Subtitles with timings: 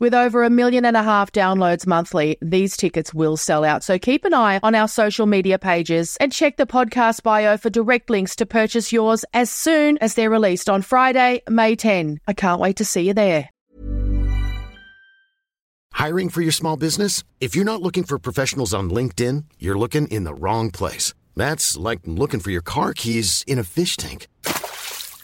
[0.00, 3.82] With over a million and a half downloads monthly, these tickets will sell out.
[3.82, 7.68] So keep an eye on our social media pages and check the podcast bio for
[7.68, 12.20] direct links to purchase yours as soon as they're released on Friday, May 10.
[12.28, 13.50] I can't wait to see you there.
[15.94, 17.24] Hiring for your small business?
[17.40, 21.12] If you're not looking for professionals on LinkedIn, you're looking in the wrong place.
[21.34, 24.28] That's like looking for your car keys in a fish tank.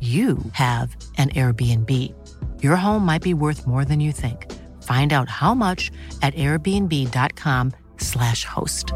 [0.00, 1.90] you have an Airbnb.
[2.62, 4.52] Your home might be worth more than you think.
[4.82, 5.90] Find out how much
[6.20, 8.92] at airbnb.com/slash host.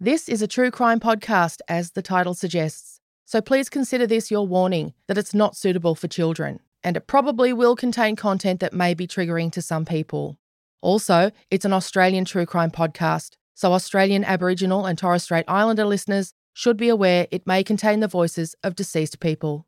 [0.00, 3.00] This is a true crime podcast, as the title suggests.
[3.24, 7.52] So please consider this your warning that it's not suitable for children, and it probably
[7.52, 10.38] will contain content that may be triggering to some people.
[10.80, 16.34] Also, it's an Australian true crime podcast, so Australian Aboriginal and Torres Strait Islander listeners
[16.52, 19.66] should be aware it may contain the voices of deceased people.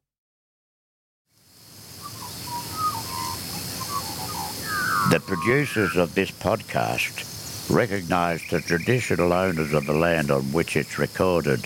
[5.11, 10.99] The producers of this podcast recognise the traditional owners of the land on which it's
[10.99, 11.61] recorded.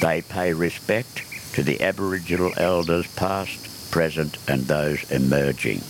[0.00, 5.80] They pay respect to the Aboriginal elders past, present and those emerging.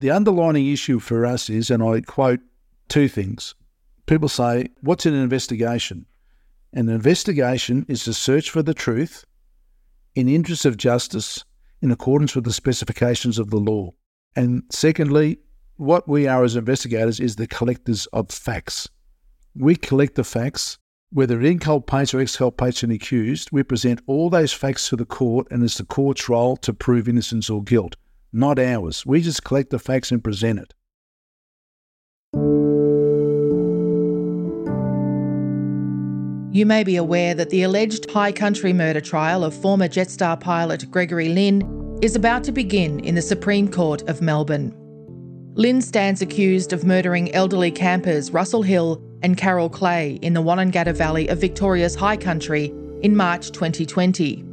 [0.00, 2.40] The underlining issue for us is, and I quote
[2.88, 3.54] two things
[4.06, 6.06] people say, What's an investigation?
[6.72, 9.24] An investigation is to search for the truth
[10.14, 11.44] in interest of justice
[11.80, 13.92] in accordance with the specifications of the law.
[14.36, 15.38] And secondly,
[15.76, 18.88] what we are as investigators is the collectors of facts.
[19.56, 20.78] We collect the facts,
[21.10, 25.46] whether it inculpates or exculpates an accused, we present all those facts to the court
[25.50, 27.96] and it's the court's role to prove innocence or guilt,
[28.32, 29.06] not ours.
[29.06, 30.74] We just collect the facts and present it.
[36.54, 40.88] You may be aware that the alleged high country murder trial of former Jetstar pilot
[40.88, 44.72] Gregory Lynn is about to begin in the Supreme Court of Melbourne.
[45.54, 50.94] Lynn stands accused of murdering elderly campers Russell Hill and Carol Clay in the Wonnangatta
[50.94, 52.72] Valley of Victoria's high country
[53.02, 54.44] in March 2020.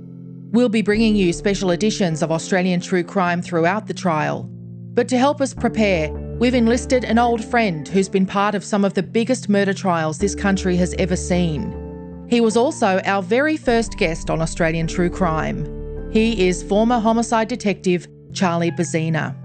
[0.54, 4.50] We'll be bringing you special editions of Australian true crime throughout the trial.
[4.96, 8.84] But to help us prepare, we've enlisted an old friend who's been part of some
[8.84, 11.91] of the biggest murder trials this country has ever seen.
[12.32, 15.66] He was also our very first guest on Australian True Crime.
[16.14, 19.36] He is former homicide detective Charlie Bezzina.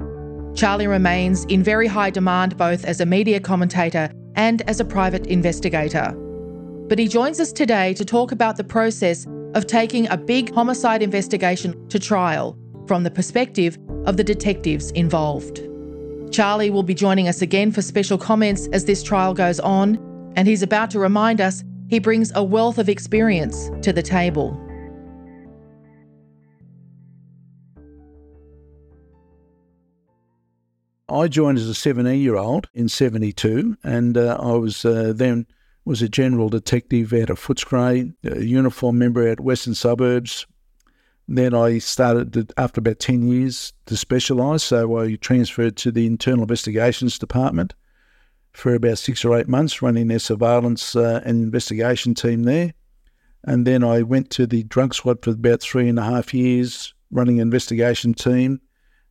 [0.56, 5.26] Charlie remains in very high demand both as a media commentator and as a private
[5.26, 6.12] investigator.
[6.88, 11.02] But he joins us today to talk about the process of taking a big homicide
[11.02, 12.56] investigation to trial
[12.86, 15.60] from the perspective of the detectives involved.
[16.30, 19.98] Charlie will be joining us again for special comments as this trial goes on,
[20.36, 24.60] and he's about to remind us he brings a wealth of experience to the table.
[31.08, 35.46] I joined as a 17 year old in 72, and uh, I was uh, then
[35.84, 40.44] was a general detective out of Footscray, a uniform member at Western Suburbs.
[41.28, 46.06] Then I started to, after about 10 years to specialise, so I transferred to the
[46.06, 47.74] Internal Investigations Department
[48.56, 52.72] for about six or eight months, running their surveillance uh, and investigation team there.
[53.44, 56.94] And then I went to the drug squad for about three and a half years,
[57.10, 58.62] running an investigation team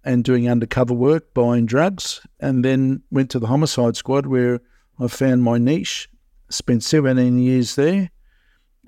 [0.03, 4.61] and doing undercover work, buying drugs, and then went to the homicide squad where
[4.99, 6.09] I found my niche.
[6.49, 8.09] Spent 17 years there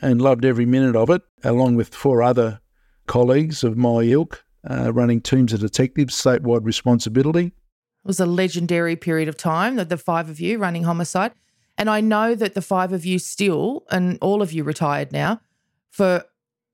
[0.02, 2.60] and loved every minute of it, along with four other
[3.06, 7.52] colleagues of my ilk, uh, running teams of detectives, statewide responsibility.
[8.08, 11.34] Was a legendary period of time that the five of you running homicide.
[11.78, 15.42] And I know that the five of you still, and all of you retired now
[15.92, 16.24] for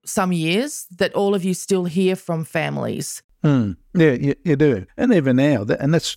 [0.06, 4.86] some years, that all of you still hear from families Mm, yeah, you, you, do.
[4.96, 6.16] And even now, and that's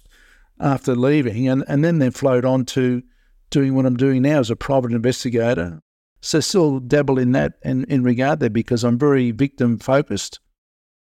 [0.59, 3.03] after leaving, and, and then they flowed on to
[3.49, 5.81] doing what I'm doing now as a private investigator.
[6.21, 10.39] So still dabble in that in, in regard there because I'm very victim focused.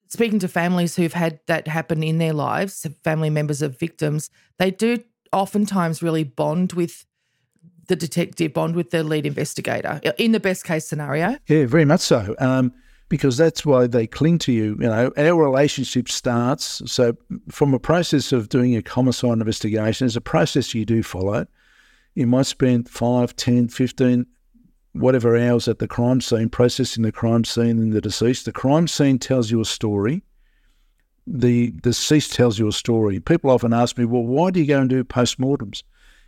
[0.10, 4.72] Speaking to families who've had that happen in their lives, family members of victims, they
[4.72, 5.00] do
[5.34, 7.06] oftentimes really bond with
[7.88, 11.38] the detective, bond with the lead investigator in the best case scenario.
[11.48, 12.36] Yeah, very much so.
[12.40, 12.74] Um,
[13.10, 14.78] because that's why they cling to you.
[14.80, 16.82] You know, our relationship starts.
[16.92, 17.16] So,
[17.50, 21.48] from a process of doing a homicide investigation, there's a process you do follow.
[22.16, 24.26] You might spend 5, 10, 15,
[25.00, 28.46] whatever hours at the crime scene, processing the crime scene and the deceased.
[28.46, 30.24] The crime scene tells you a story.
[31.26, 33.20] The deceased tells you a story.
[33.20, 35.84] People often ask me, well, why do you go and do postmortems?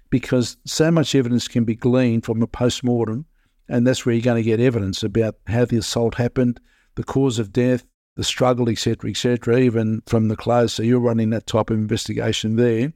[0.10, 3.26] Because so much evidence can be gleaned from a postmortem
[3.70, 6.60] and that's where you're going to get evidence about how the assault happened,
[6.96, 7.86] the cause of death,
[8.16, 10.74] the struggle, etc., etc., even from the clothes.
[10.74, 12.92] So you're running that type of investigation there.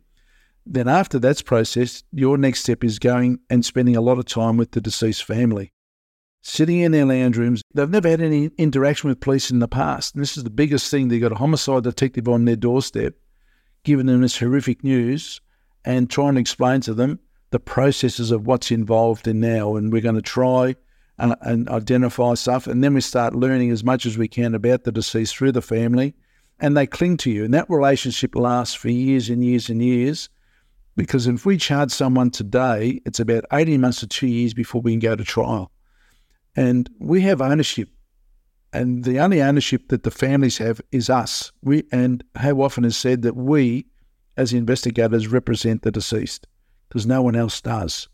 [0.65, 4.57] Then after that's processed, your next step is going and spending a lot of time
[4.57, 5.74] with the deceased family.
[6.42, 10.15] Sitting in their lounge rooms, they've never had any interaction with police in the past.
[10.15, 11.07] And this is the biggest thing.
[11.07, 13.15] They've got a homicide detective on their doorstep,
[13.83, 15.42] giving them this horrific news
[15.86, 17.19] and trying to explain to them
[17.51, 20.75] the processes of what's involved in now, and we're going to try
[21.19, 24.83] and, and, identify stuff, and then we start learning as much as we can about
[24.83, 26.15] the deceased through the family,
[26.60, 30.30] and they cling to you, and that relationship lasts for years and years and years.
[30.95, 34.92] Because if we charge someone today, it's about 18 months to two years before we
[34.92, 35.72] can go to trial.
[36.56, 37.90] And we have ownership.
[38.72, 41.51] And the only ownership that the families have is us.
[41.63, 43.86] We and how often is said that we,
[44.38, 46.48] as investigators, represent the deceased
[46.90, 48.07] because no one else does.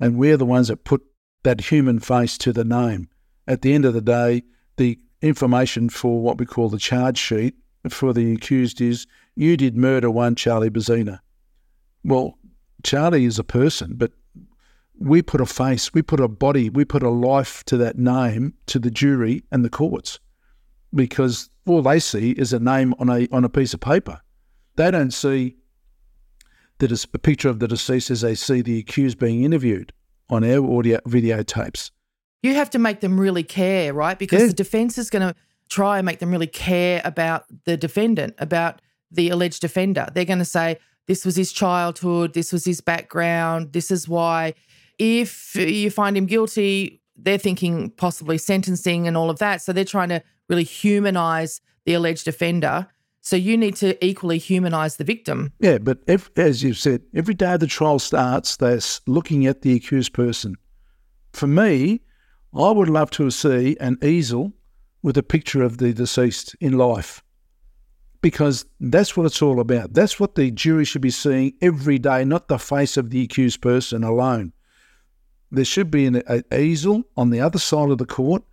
[0.00, 1.02] And we're the ones that put
[1.44, 3.08] that human face to the name.
[3.46, 4.42] At the end of the day,
[4.76, 7.54] the information for what we call the charge sheet
[7.88, 11.20] for the accused is you did murder one Charlie Bezzina.
[12.04, 12.38] Well,
[12.82, 14.12] Charlie is a person, but
[14.98, 18.54] we put a face, we put a body, we put a life to that name
[18.66, 20.20] to the jury and the courts
[20.94, 24.20] because all they see is a name on a on a piece of paper.
[24.76, 25.56] They don't see
[26.78, 29.92] that is a picture of the deceased as they see the accused being interviewed
[30.28, 31.90] on our audio videotapes.
[32.42, 34.18] You have to make them really care, right?
[34.18, 34.46] Because yeah.
[34.48, 35.34] the defense is going to
[35.68, 40.08] try and make them really care about the defendant, about the alleged offender.
[40.12, 44.54] They're going to say, this was his childhood, this was his background, this is why.
[44.98, 49.62] If you find him guilty, they're thinking possibly sentencing and all of that.
[49.62, 52.86] So they're trying to really humanize the alleged offender
[53.22, 55.52] so you need to equally humanise the victim.
[55.60, 59.76] Yeah, but if, as you've said, every day the trial starts, they're looking at the
[59.76, 60.56] accused person.
[61.32, 62.02] For me,
[62.52, 64.52] I would love to see an easel
[65.02, 67.22] with a picture of the deceased in life
[68.22, 69.92] because that's what it's all about.
[69.92, 73.60] That's what the jury should be seeing every day, not the face of the accused
[73.60, 74.52] person alone.
[75.50, 76.22] There should be an,
[76.56, 78.44] easel on the other side of the court,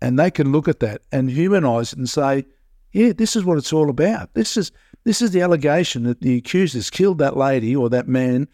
[0.00, 2.44] and they can look at that and humanise it and say,
[2.92, 4.34] yeah, this is what it's all about.
[4.34, 4.70] This is
[5.02, 8.46] this is the allegation that the accused has killed that lady or that man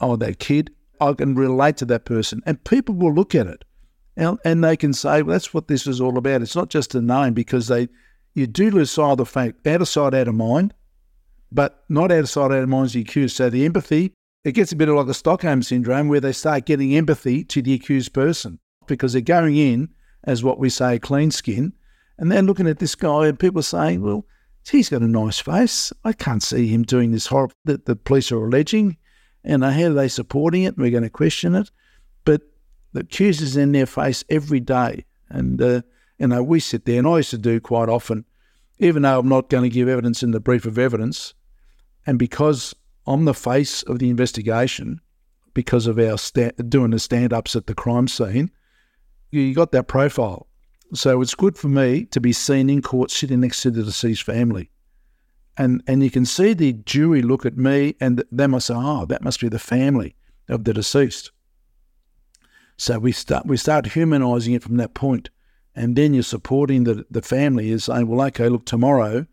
[0.00, 0.72] or that kid.
[1.00, 3.64] I can relate to that person, and people will look at it,
[4.16, 6.94] and, and they can say, well, "That's what this is all about." It's not just
[6.94, 7.88] a name because they
[8.36, 10.74] you do lose sight of the fact out of sight, out of mind,
[11.50, 13.36] but not out of sight, out of mind is the accused.
[13.36, 14.12] So the empathy
[14.46, 17.60] it gets a bit of like the Stockholm syndrome where they start getting empathy to
[17.60, 19.88] the accused person because they're going in
[20.22, 21.72] as what we say clean skin,
[22.16, 24.24] and they're looking at this guy and people are saying, well,
[24.70, 25.92] he's got a nice face.
[26.04, 28.96] I can't see him doing this horrible that the police are alleging.
[29.42, 30.78] And how are they supporting it?
[30.78, 31.72] We're going to question it.
[32.24, 32.42] But
[32.92, 35.06] the accusers in their face every day.
[35.28, 35.82] And, uh,
[36.18, 38.24] you know, we sit there, and I used to do quite often,
[38.78, 41.34] even though I'm not going to give evidence in the brief of evidence,
[42.06, 42.74] and because
[43.06, 45.00] I'm the face of the investigation,
[45.54, 48.50] because of our sta- doing the stand ups at the crime scene,
[49.30, 50.46] you got that profile.
[50.94, 54.22] So it's good for me to be seen in court sitting next to the deceased
[54.22, 54.70] family.
[55.56, 59.06] And, and you can see the jury look at me and they must say, oh,
[59.06, 60.14] that must be the family
[60.48, 61.32] of the deceased.
[62.76, 65.30] So we start we start humanising it from that point,
[65.76, 69.26] and then you're supporting the the family is saying, well, okay, look, tomorrow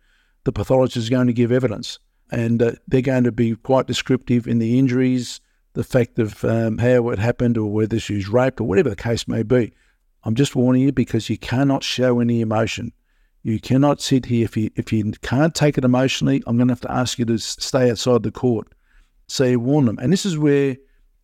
[0.43, 1.99] the pathologist is going to give evidence,
[2.31, 5.39] and uh, they're going to be quite descriptive in the injuries,
[5.73, 8.95] the fact of um, how it happened, or whether she was raped, or whatever the
[8.95, 9.73] case may be.
[10.25, 12.91] I'm just warning you because you cannot show any emotion.
[13.41, 16.43] You cannot sit here if you if you can't take it emotionally.
[16.45, 18.67] I'm going to have to ask you to stay outside the court.
[19.27, 20.75] So you warn them, and this is where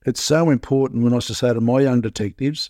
[0.06, 2.70] it's so important when I used to say to my young detectives,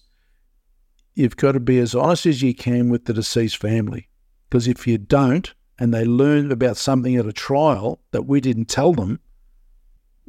[1.19, 4.07] you've got to be as honest as you can with the deceased family.
[4.49, 8.65] Because if you don't, and they learn about something at a trial that we didn't
[8.65, 9.19] tell them,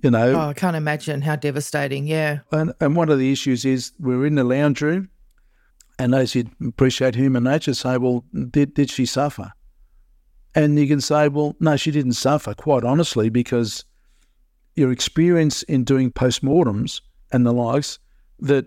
[0.03, 0.35] you know.
[0.35, 2.07] Oh, I can't imagine how devastating.
[2.07, 2.41] Yeah.
[2.51, 5.09] And, and one of the issues is we're in the lounge room,
[5.99, 9.53] and as you appreciate human nature, say, well, did, did she suffer?
[10.55, 13.85] And you can say, well, no, she didn't suffer, quite honestly, because
[14.75, 17.01] your experience in doing postmortems
[17.33, 18.01] and the likes
[18.41, 18.67] that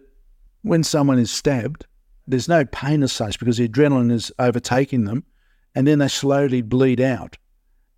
[0.62, 1.86] when someone is stabbed,
[2.28, 5.24] there's no pain as such because the adrenaline is overtaking them,
[5.76, 7.38] and then they slowly bleed out.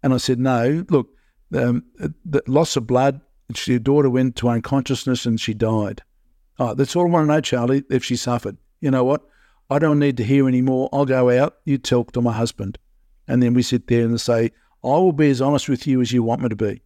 [0.01, 1.10] And I said, no, look,
[1.53, 1.84] um,
[2.25, 3.22] the loss of blood.
[3.65, 6.01] Your daughter went to unconsciousness and she died.
[6.58, 7.84] Oh, that's all I want to know, Charlie.
[7.89, 9.22] If she suffered, you know what?
[9.70, 10.89] I don't need to hear any more.
[10.91, 11.58] I'll go out.
[11.65, 12.77] You talk to my husband,
[13.27, 14.51] and then we sit there and say,
[14.84, 16.82] I will be as honest with you as you want me to be.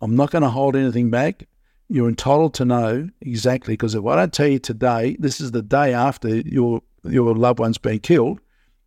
[0.00, 1.48] I'm not going to hold anything back.
[1.88, 5.62] You're entitled to know exactly because if I don't tell you today, this is the
[5.62, 8.40] day after your your loved one's been killed,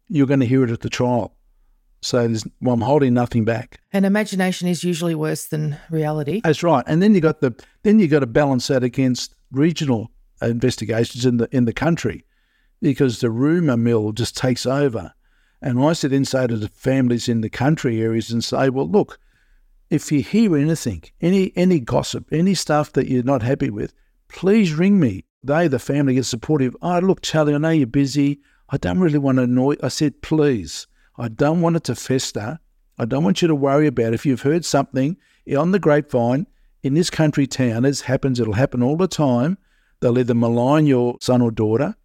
[0.10, 1.34] you're going to hear it at the trial.
[2.02, 3.80] So well, I'm holding nothing back.
[3.92, 6.42] And imagination is usually worse than reality.
[6.44, 6.84] That's right.
[6.88, 7.54] And then you got the
[7.84, 12.26] then you got to balance that against regional investigations in the in the country,
[12.82, 15.14] because the rumour mill just takes over.
[15.62, 19.20] And I sit inside of the families in the country areas and say, well, look,
[19.90, 23.94] if you hear anything, any any gossip, any stuff that you're not happy with,
[24.28, 25.26] please ring me.
[25.44, 26.76] They, the family, get supportive.
[26.82, 28.42] Oh, look, Charlie, I know you're busy.
[28.70, 29.76] I don't really want to annoy.
[29.82, 30.86] I said, please,
[31.18, 32.60] I don't want it to fester.
[32.98, 34.14] I don't want you to worry about it.
[34.16, 35.18] if you've heard something
[35.58, 36.46] on the grapevine
[36.84, 37.86] in this country town.
[37.86, 38.40] It happens.
[38.40, 39.58] It'll happen all the time.
[40.02, 41.96] They'll either malign your son or daughter.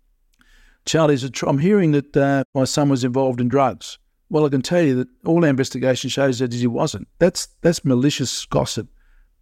[0.86, 1.28] Charlie's.
[1.30, 3.98] Tr- I'm hearing that uh, my son was involved in drugs.
[4.30, 7.08] Well, I can tell you that all our investigation shows that he wasn't.
[7.18, 8.88] That's that's malicious gossip.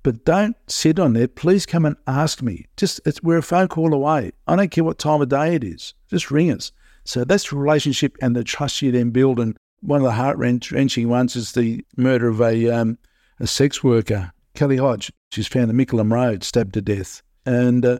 [0.03, 1.37] But don't sit on it.
[1.37, 2.67] Please come and ask me.
[2.77, 4.33] Just we're a phone call away.
[4.49, 5.95] I don't care what time of day it is.
[6.09, 6.73] Just ring us.
[7.05, 9.39] So that's the relationship and the trust you then build.
[9.39, 12.99] And one of the heart wrenching ones is the murder of a um,
[13.39, 15.13] a sex worker, Kelly Hodge.
[15.31, 17.23] She's found in Mickleham Road, stabbed to death.
[17.47, 17.99] And uh,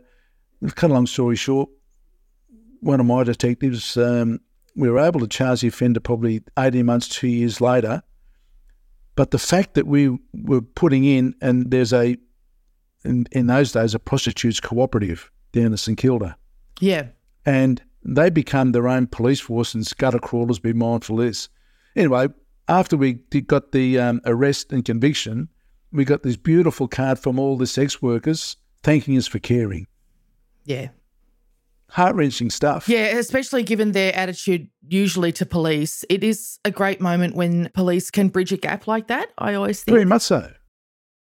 [0.75, 1.69] cut a long story short,
[2.79, 4.39] one of my detectives um,
[4.75, 8.01] we were able to charge the offender probably 18 months, two years later.
[9.15, 12.17] But the fact that we were putting in, and there's a,
[13.05, 16.35] in, in those days, a prostitutes cooperative down in St Kilda.
[16.79, 17.07] Yeah.
[17.45, 21.49] And they become their own police force and gutter crawlers, be mindful of this.
[21.95, 22.27] Anyway,
[22.67, 25.49] after we got the um, arrest and conviction,
[25.91, 29.85] we got this beautiful card from all the sex workers thanking us for caring.
[30.65, 30.89] Yeah
[31.89, 32.89] heart wrenching stuff.
[32.89, 36.03] Yeah, especially given their attitude usually to police.
[36.09, 39.83] It is a great moment when police can bridge a gap like that, I always
[39.83, 39.93] think.
[39.93, 40.51] Very much so.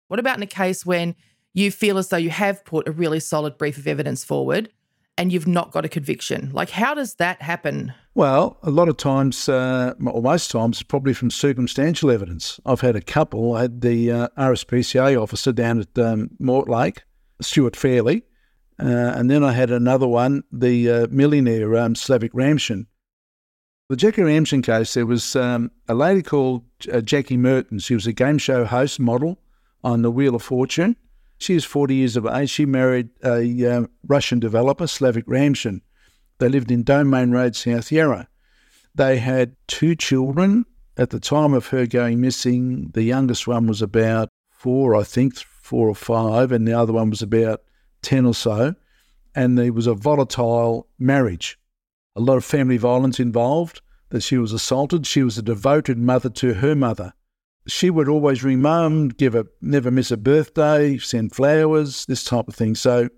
[0.09, 1.15] What about in a case when
[1.55, 4.71] you feel as though you have put a really solid brief of evidence forward
[5.19, 6.51] and you've not got a conviction?
[6.53, 7.95] Like, how does that happen?
[8.15, 12.61] Well, a lot of times, uh, or most times, probably from circumstantial evidence.
[12.67, 13.55] I've had a couple.
[13.55, 16.99] I had the uh, RSPCA officer down at um, Mortlake,
[17.41, 18.23] Stuart Fairley,
[18.79, 22.87] uh, and then I had another one, the uh, millionaire um, Slavic Ramshin.
[23.89, 27.79] The Jackie Ramshin case, there was um, a lady called uh, Jackie Merton.
[27.79, 29.39] She was a game show host model
[29.85, 30.97] on the Wheel of Fortune.
[31.39, 32.51] She was 40 years of age.
[32.51, 35.81] She married a uh, Russian developer, Slavic Ramshin.
[36.39, 38.29] They lived in Domain Road, South Yarra.
[38.95, 40.65] They had two children.
[40.97, 45.37] At the time of her going missing, the youngest one was about four, I think,
[45.37, 47.63] four or five, and the other one was about
[48.03, 48.75] 10 or so.
[49.35, 51.59] And there was a volatile marriage,
[52.15, 53.81] a lot of family violence involved,
[54.11, 55.07] that she was assaulted.
[55.07, 57.15] She was a devoted mother to her mother.
[57.67, 62.49] She would always ring mum, give a never miss a birthday, send flowers, this type
[62.49, 62.75] of thing.
[62.75, 63.09] So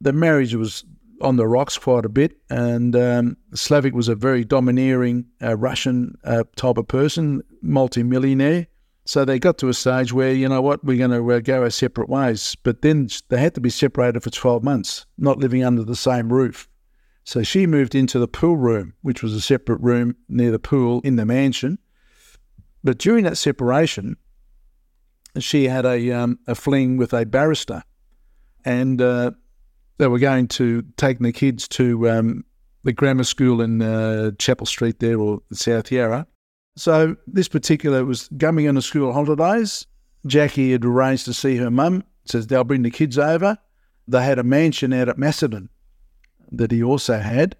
[0.00, 0.84] the marriage was
[1.20, 6.16] on the rocks quite a bit, and um, Slavik was a very domineering uh, Russian
[6.24, 8.68] uh, type of person, multi-millionaire.
[9.08, 11.62] So they got to a stage where, you know what, we're going to uh, go
[11.62, 12.54] our separate ways.
[12.62, 16.30] But then they had to be separated for 12 months, not living under the same
[16.30, 16.68] roof.
[17.24, 21.00] So she moved into the pool room, which was a separate room near the pool
[21.04, 21.78] in the mansion.
[22.84, 24.18] But during that separation,
[25.38, 27.84] she had a, um, a fling with a barrister.
[28.66, 29.30] And uh,
[29.96, 32.44] they were going to take the kids to um,
[32.84, 36.26] the grammar school in uh, Chapel Street there or South Yarra.
[36.78, 39.84] So this particular was coming on the school holidays.
[40.26, 42.04] Jackie had arranged to see her mum.
[42.24, 43.58] Says they'll bring the kids over.
[44.06, 45.70] They had a mansion out at Macedon
[46.52, 47.56] that he also had.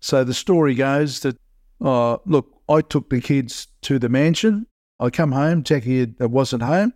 [0.00, 1.36] So the story goes that,
[1.80, 4.66] oh, look, I took the kids to the mansion.
[5.00, 5.64] I come home.
[5.64, 6.94] Jackie had, uh, wasn't home.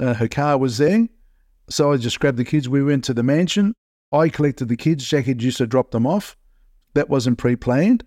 [0.00, 1.06] Uh, her car was there.
[1.70, 2.68] So I just grabbed the kids.
[2.68, 3.72] We went to the mansion.
[4.10, 5.08] I collected the kids.
[5.08, 6.36] Jackie used to drop them off.
[6.94, 8.04] That wasn't pre planned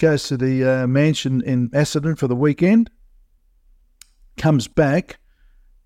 [0.00, 2.90] goes to the uh, mansion in Macedon for the weekend,
[4.36, 5.18] comes back,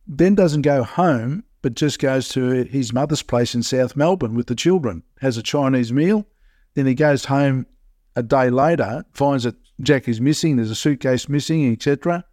[0.06, 4.46] then doesn't go home, but just goes to his mother's place in South Melbourne with
[4.46, 6.26] the children, has a Chinese meal.
[6.74, 7.66] Then he goes home
[8.16, 12.24] a day later, finds that Jack is missing, there's a suitcase missing, etc.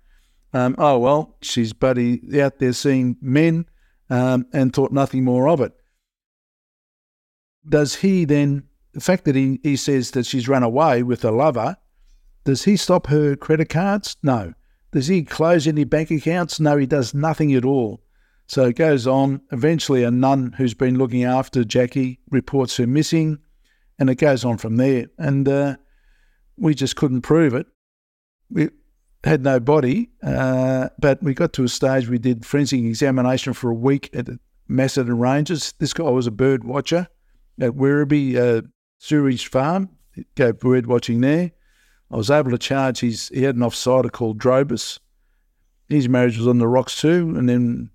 [0.53, 3.65] Um, oh, well, she's buddy out there seeing men
[4.09, 5.73] um, and thought nothing more of it.
[7.67, 11.31] Does he then the fact that he, he says that she's run away with a
[11.31, 11.77] lover,
[12.43, 14.17] does he stop her credit cards?
[14.24, 14.53] No.
[14.91, 16.60] Does he close any bank accounts?
[16.60, 18.01] No, he does nothing at all.
[18.48, 19.41] So it goes on.
[19.51, 23.39] Eventually, a nun who's been looking after Jackie reports her missing,
[23.98, 25.05] and it goes on from there.
[25.17, 25.77] And uh,
[26.58, 27.67] we just couldn't prove it.
[28.49, 28.69] We
[29.23, 33.69] had no body, uh, but we got to a stage we did forensic examination for
[33.69, 34.27] a week at
[34.67, 35.73] Macedon Ranges.
[35.80, 37.08] This guy was a bird watcher
[37.60, 38.63] at Werribee, uh,
[39.01, 39.89] Sewerage Farm,
[40.35, 41.51] go bird watching there.
[42.11, 44.99] I was able to charge his, he had an offsider called Drobus.
[45.89, 47.33] His marriage was on the rocks too.
[47.35, 47.89] And then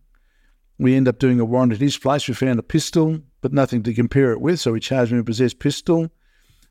[0.78, 2.26] we end up doing a warrant at his place.
[2.26, 4.58] We found a pistol, but nothing to compare it with.
[4.58, 6.10] So we charged him with possessed pistol,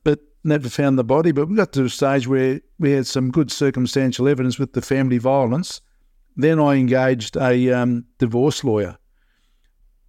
[0.03, 1.31] but never found the body.
[1.31, 4.81] But we got to a stage where we had some good circumstantial evidence with the
[4.81, 5.79] family violence.
[6.35, 8.97] Then I engaged a um, divorce lawyer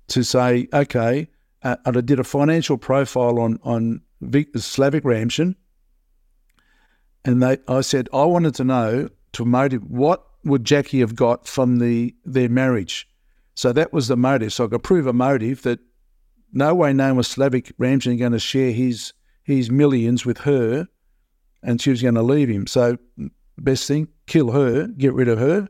[0.08, 1.28] to say, okay,
[1.62, 5.55] uh, and I did a financial profile on on Slavik Ramshin,
[7.24, 11.46] and they, I said I wanted to know to motive what would Jackie have got
[11.46, 13.09] from the their marriage.
[13.55, 14.52] So that was the motive.
[14.52, 15.81] So I could prove a motive that
[16.52, 19.12] no way, no was Slavic Ramshin going to share his
[19.44, 20.88] his millions with her,
[21.62, 22.66] and she was going to leave him.
[22.66, 22.96] So
[23.59, 25.68] best thing, kill her, get rid of her,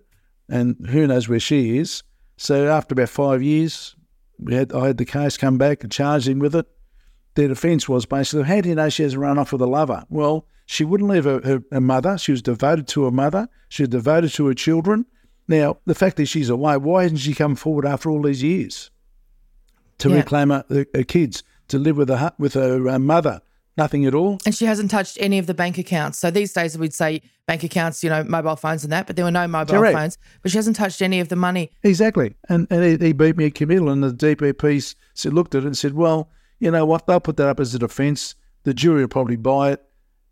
[0.49, 2.03] and who knows where she is.
[2.37, 3.97] So after about five years,
[4.39, 6.67] we had I had the case come back and charged him with it
[7.37, 10.05] their defence was basically, how do you know she has run off with a lover?
[10.09, 12.19] Well, she wouldn't leave her, her, her, mother.
[12.19, 13.49] She was devoted to her mother.
[13.69, 15.07] She was devoted to her children.
[15.47, 18.91] Now, the fact that she's away, why hasn't she come forward after all these years
[19.99, 20.17] to yeah.
[20.17, 23.41] reclaim her, her, her, kids, to live with her, with her uh, mother?
[23.77, 24.39] Nothing at all.
[24.47, 26.19] And she hasn't touched any of the bank accounts.
[26.19, 29.25] So these days we'd say bank accounts, you know, mobile phones and that, but there
[29.25, 29.95] were no mobile Correct.
[29.95, 30.19] phones.
[30.43, 31.71] But she hasn't touched any of the money.
[31.83, 32.35] Exactly.
[32.49, 35.67] And, and he, he beat me a committal, and the DPP said, looked at it
[35.67, 37.07] and said, well, you know what?
[37.07, 38.35] They'll put that up as a defence.
[38.65, 39.83] The jury will probably buy it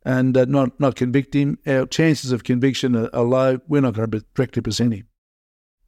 [0.04, 1.58] and uh, not not convict him.
[1.66, 3.60] Our chances of conviction are, are low.
[3.68, 5.06] We're not going to directly present him.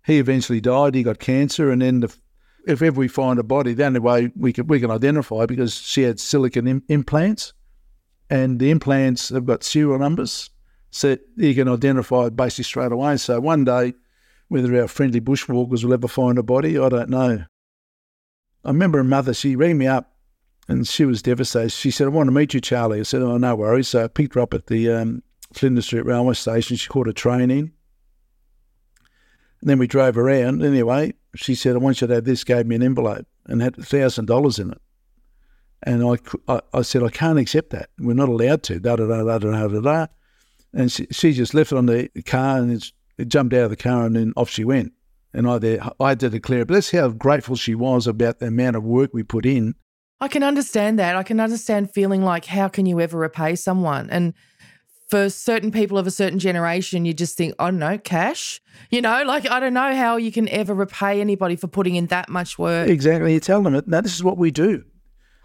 [0.07, 0.95] He eventually died.
[0.95, 2.17] He got cancer, and then the,
[2.67, 5.75] if ever we find a body, the only way we can we can identify because
[5.75, 7.53] she had silicon Im- implants,
[8.31, 10.51] and the implants have got serial numbers,
[10.91, 13.17] so you can identify it basically straight away.
[13.17, 13.95] So one day,
[14.49, 17.45] whether our friendly bushwalkers will ever find a body, I don't know.
[18.65, 19.35] I remember a mother.
[19.35, 20.16] She rang me up
[20.69, 21.71] and she was devastated.
[21.71, 23.01] She said, I want to meet you, Charlie.
[23.01, 23.89] I said, Oh, no worries.
[23.89, 26.77] So I picked her up at the um, Flinders Street railway station.
[26.77, 27.73] She caught a train in.
[29.61, 30.63] And then we drove around.
[30.63, 33.77] Anyway, she said, I want you to have this, gave me an envelope and had
[33.77, 34.79] $1,000 in it.
[35.83, 37.91] And I, I, I, said, I can't accept that.
[37.99, 38.81] We're not allowed to.
[38.81, 40.07] Da da da da da da da.
[40.75, 42.73] And she, she just left it on the car and
[43.19, 44.93] it jumped out of the car and then off she went.
[45.33, 46.69] And I, there, I had to declare it.
[46.69, 49.75] But that's how grateful she was about the amount of work we put in
[50.21, 51.15] I can understand that.
[51.17, 54.09] I can understand feeling like, how can you ever repay someone?
[54.09, 54.33] And
[55.09, 58.61] for certain people of a certain generation, you just think, I don't know, cash.
[58.91, 62.07] You know, like I don't know how you can ever repay anybody for putting in
[62.07, 62.89] that much work.
[62.89, 63.35] Exactly.
[63.35, 64.85] You tell them, now this is what we do.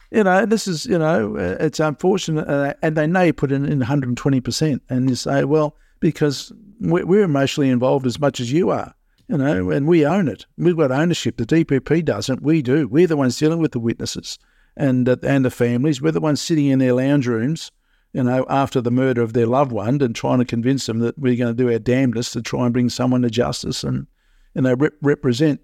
[0.10, 2.48] You know, this is, you know, uh, it's unfortunate.
[2.48, 4.80] Uh, and they know you put in, in 120%.
[4.90, 8.94] And you say, well, because we're emotionally involved as much as you are,
[9.28, 10.46] you know, and we own it.
[10.58, 11.38] We've got ownership.
[11.38, 12.42] The DPP doesn't.
[12.42, 12.88] We do.
[12.88, 14.40] We're the ones dealing with the witnesses
[14.76, 16.02] and, uh, and the families.
[16.02, 17.72] We're the ones sitting in their lounge rooms
[18.14, 21.18] you know, after the murder of their loved one and trying to convince them that
[21.18, 24.08] we're going to do our damnedest to try and bring someone to justice and,
[24.54, 25.62] you know, rep- represent,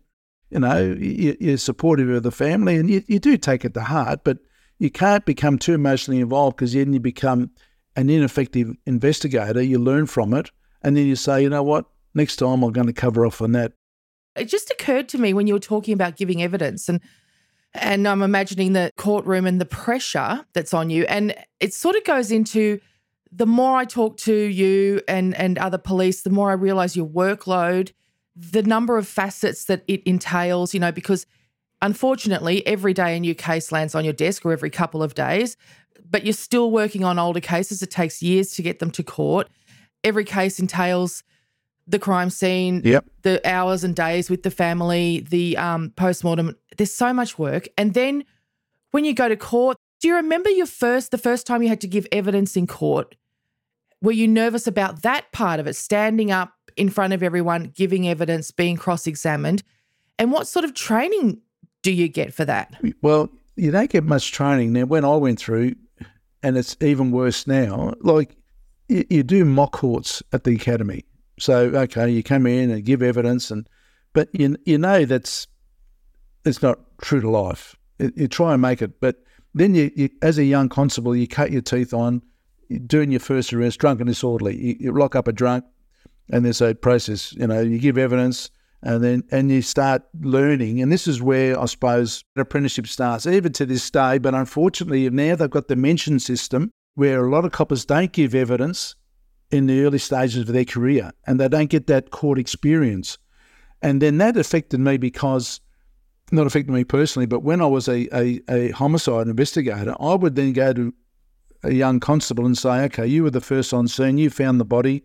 [0.49, 3.81] you know, you, are supportive of the family and you, you do take it to
[3.81, 4.37] heart, but
[4.79, 7.51] you can't become too emotionally involved because then you become
[7.97, 9.61] an ineffective investigator.
[9.61, 10.51] You learn from it
[10.83, 13.51] and then you say, you know what, next time I'm going to cover off on
[13.53, 13.73] that.
[14.37, 17.01] It just occurred to me when you were talking about giving evidence and
[17.73, 21.03] and I'm imagining the courtroom and the pressure that's on you.
[21.05, 22.79] And it sort of goes into
[23.31, 27.07] the more I talk to you and, and other police, the more I realize your
[27.07, 27.91] workload,
[28.35, 31.25] the number of facets that it entails, you know, because
[31.81, 35.57] unfortunately, every day a new case lands on your desk or every couple of days,
[36.09, 37.81] but you're still working on older cases.
[37.81, 39.49] It takes years to get them to court.
[40.03, 41.23] Every case entails
[41.87, 43.05] the crime scene, yep.
[43.21, 46.55] the hours and days with the family, the um, postmortem.
[46.77, 47.67] There's so much work.
[47.77, 48.23] And then
[48.91, 51.81] when you go to court, do you remember your first, the first time you had
[51.81, 53.15] to give evidence in court?
[54.01, 58.07] Were you nervous about that part of it, standing up in front of everyone, giving
[58.07, 59.63] evidence, being cross examined?
[60.19, 61.41] And what sort of training
[61.81, 62.75] do you get for that?
[63.01, 64.73] Well, you don't get much training.
[64.73, 65.75] Now, when I went through,
[66.43, 68.35] and it's even worse now, like
[68.87, 71.05] you, you do mock courts at the academy.
[71.39, 73.67] So okay, you come in and give evidence, and
[74.13, 75.47] but you you know that's
[76.45, 77.75] it's not true to life.
[77.99, 79.17] You, you try and make it, but
[79.53, 82.21] then you, you, as a young constable, you cut your teeth on
[82.85, 84.55] doing your first arrest, drunk and disorderly.
[84.55, 85.65] You, you lock up a drunk,
[86.31, 87.33] and there's a process.
[87.33, 88.49] You know, you give evidence,
[88.81, 90.81] and then and you start learning.
[90.81, 94.17] And this is where I suppose an apprenticeship starts, even to this day.
[94.17, 98.33] But unfortunately, now they've got the mention system where a lot of coppers don't give
[98.33, 98.95] evidence
[99.51, 103.17] in the early stages of their career and they don't get that court experience.
[103.81, 105.61] And then that affected me because,
[106.31, 110.35] not affected me personally, but when I was a, a, a homicide investigator, I would
[110.35, 110.93] then go to
[111.63, 114.65] a young constable and say, okay, you were the first on scene, you found the
[114.65, 115.03] body.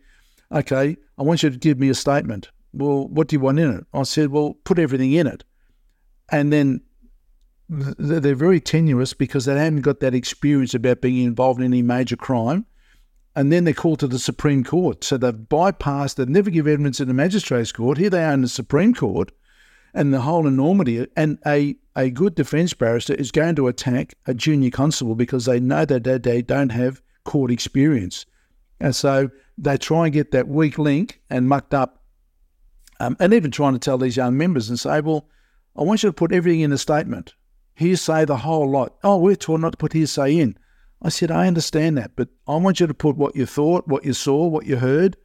[0.51, 2.51] Okay, I want you to give me a statement.
[2.73, 3.85] Well, what do you want in it?
[3.95, 5.45] I said, well, put everything in it.
[6.31, 6.81] And then
[7.69, 12.17] they're very tenuous because they haven't got that experience about being involved in any major
[12.17, 12.67] crime
[13.35, 15.05] and then they're called to the Supreme Court.
[15.05, 17.99] So they've bypassed, they never give evidence in the magistrates court.
[17.99, 19.33] Here they are in the Supreme Court
[19.95, 21.07] and the whole enormity.
[21.17, 25.61] And a, a good defence barrister is going to attack a junior constable because they
[25.61, 28.27] know that they, don't have court experience.
[28.81, 32.03] And so they try and get that weak link and mucked up.
[33.01, 35.29] Um, and even trying to tell these young members and say, well,
[35.77, 37.35] I want you to put everything in a statement.
[37.75, 38.97] Hearsay the whole lot.
[39.03, 40.57] Oh, we're taught not to put hearsay in.
[41.03, 44.05] I said, I understand that, but I want you to put what you thought, what
[44.05, 45.17] you saw, what you heard,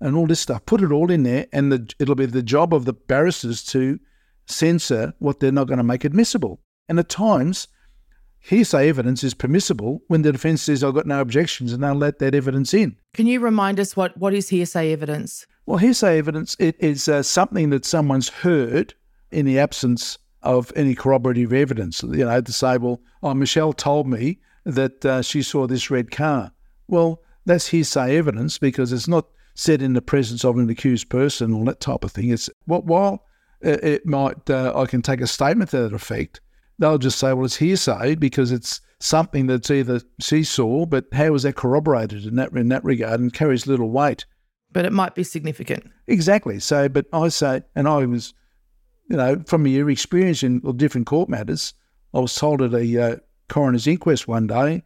[0.00, 0.64] and all this stuff.
[0.66, 3.98] Put it all in there, and the, it'll be the job of the barristers to
[4.46, 6.60] censor what they're not going to make admissible.
[6.88, 7.68] And at times,
[8.38, 12.18] hearsay evidence is permissible when the defence says, I've got no objections, and they'll let
[12.20, 12.96] that evidence in.
[13.12, 15.46] Can you remind us what, what is hearsay evidence?
[15.66, 18.94] Well, hearsay evidence it is uh, something that someone's heard
[19.32, 22.02] in the absence of any corroborative evidence.
[22.02, 26.10] You know, to say, well, oh, Michelle told me that uh, she saw this red
[26.10, 26.52] car.
[26.88, 31.54] Well, that's hearsay evidence because it's not said in the presence of an accused person
[31.54, 32.28] or that type of thing.
[32.30, 33.24] It's what while
[33.62, 36.40] it might uh, I can take a statement to that effect,
[36.78, 41.34] they'll just say, well, it's hearsay because it's something that's either she saw, but how
[41.34, 44.26] is that corroborated in that in that regard and carries little weight.
[44.72, 45.90] But it might be significant.
[46.06, 46.58] Exactly.
[46.58, 48.34] So, but I say, and I was,
[49.08, 51.72] you know, from your experience in different court matters,
[52.12, 53.16] I was told at a uh,
[53.48, 54.82] coroner's inquest one day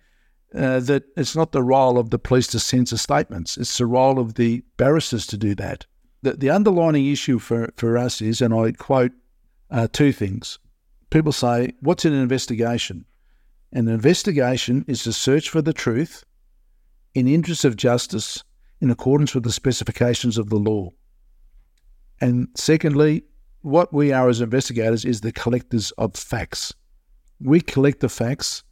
[0.54, 4.18] uh, that it's not the role of the police to censor statements, it's the role
[4.18, 5.86] of the barristers to do that.
[6.22, 9.12] The, the underlining issue for, for us is, and I quote
[9.70, 10.58] uh, two things.
[11.10, 13.04] People say, What's an investigation?
[13.72, 16.24] An investigation is to search for the truth
[17.14, 18.42] in interest of justice
[18.80, 20.90] in accordance with the specifications of the law.
[22.20, 23.24] And secondly,
[23.62, 26.74] what we are as investigators is the collectors of facts.
[27.42, 28.62] We collect the facts.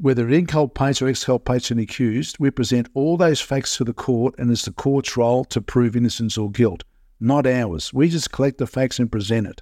[0.00, 4.50] Whether inculpates or exculpates an accused, we present all those facts to the court, and
[4.50, 6.84] it's the court's role to prove innocence or guilt,
[7.18, 7.92] not ours.
[7.92, 9.60] We just collect the facts and present it.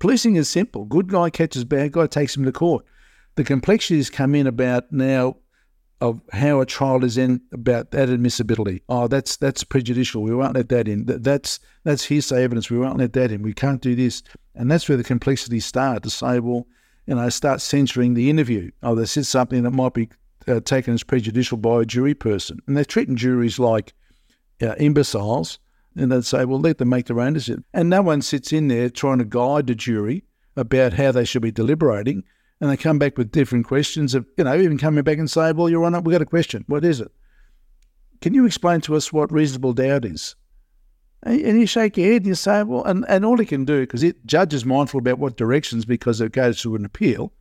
[0.00, 0.84] Policing is simple.
[0.84, 2.84] Good guy catches bad guy, takes him to court.
[3.36, 5.36] The complexities come in about now.
[6.02, 8.82] of how a trial is in about that admissibility.
[8.88, 10.22] Oh, that's that's prejudicial.
[10.22, 11.06] We won't let that in.
[11.06, 12.68] That, that's that's hearsay evidence.
[12.68, 13.42] We won't let that in.
[13.42, 14.24] We can't do this.
[14.56, 16.66] And that's where the complexities start to say, well,
[17.06, 18.70] you know, start censoring the interview.
[18.82, 20.08] Oh, they said something that might be
[20.46, 22.60] uh, taken as prejudicial by a jury person.
[22.66, 23.92] And they're treating juries like
[24.60, 25.58] uh, imbeciles.
[25.96, 27.64] And they'd say, well, let them make their own decision.
[27.74, 30.24] And no one sits in there trying to guide the jury
[30.56, 32.24] about how they should be deliberating
[32.62, 35.50] and they come back with different questions of, you know, even coming back and say,
[35.50, 36.64] well, Your Honour, we've got a question.
[36.68, 37.10] What is it?
[38.20, 40.36] Can you explain to us what reasonable doubt is?
[41.24, 43.80] And you shake your head and you say, well, and, and all he can do,
[43.80, 47.32] because it judge is mindful about what directions because it goes to an appeal.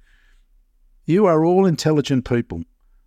[1.06, 2.64] You are all intelligent people.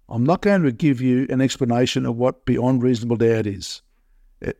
[0.09, 3.83] I'm not going to give you an explanation of what beyond reasonable doubt is.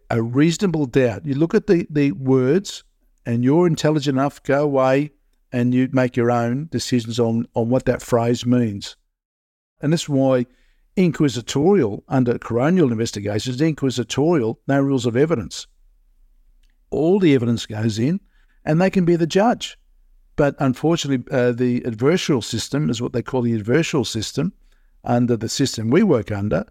[0.09, 1.27] A reasonable doubt.
[1.27, 2.85] You look at the, the words
[3.27, 5.11] and you're intelligent enough, go away,
[5.53, 8.97] and you make your own decisions on, on what that phrase means.
[9.81, 10.47] And that's why
[10.97, 15.67] inquisitorial, under coronial investigations, inquisitorial, no rules of evidence.
[16.91, 18.21] All the evidence goes in
[18.65, 19.77] and they can be the judge.
[20.37, 24.53] But unfortunately, uh, the adversarial system is what they call the adversarial system
[25.05, 26.65] under the system we work under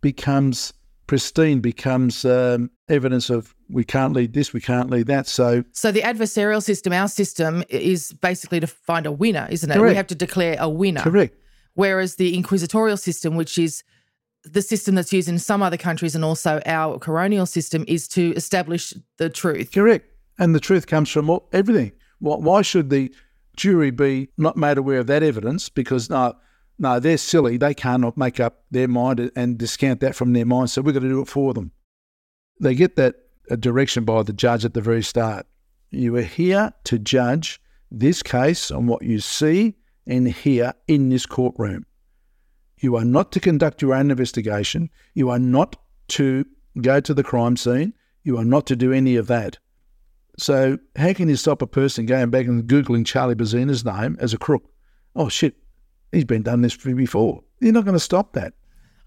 [0.00, 0.72] becomes
[1.06, 5.26] pristine becomes um, evidence of we can't lead this, we can't lead that.
[5.26, 9.74] So, so the adversarial system, our system, is basically to find a winner, isn't it?
[9.74, 9.90] Correct.
[9.90, 11.00] We have to declare a winner.
[11.00, 11.36] Correct.
[11.74, 13.84] Whereas the inquisitorial system, which is
[14.52, 18.32] the system that's used in some other countries and also our coronial system, is to
[18.34, 19.72] establish the truth.
[19.72, 20.08] Correct.
[20.38, 21.92] And the truth comes from everything.
[22.18, 23.14] Why should the
[23.56, 25.68] jury be not made aware of that evidence?
[25.68, 26.34] Because no,
[26.78, 27.56] no, they're silly.
[27.56, 30.70] They cannot make up their mind and discount that from their mind.
[30.70, 31.72] So we've got to do it for them.
[32.60, 33.16] They get that
[33.50, 35.46] uh, direction by the judge at the very start.
[35.90, 39.74] You are here to judge this case on what you see
[40.06, 41.86] and hear in this courtroom.
[42.78, 44.90] You are not to conduct your own investigation.
[45.14, 45.76] You are not
[46.08, 46.44] to
[46.80, 47.94] go to the crime scene.
[48.22, 49.58] You are not to do any of that.
[50.38, 54.34] So, how can you stop a person going back and Googling Charlie Bezzina's name as
[54.34, 54.70] a crook?
[55.14, 55.54] Oh, shit,
[56.12, 57.42] He's been done this before.
[57.60, 58.54] You're not going to stop that.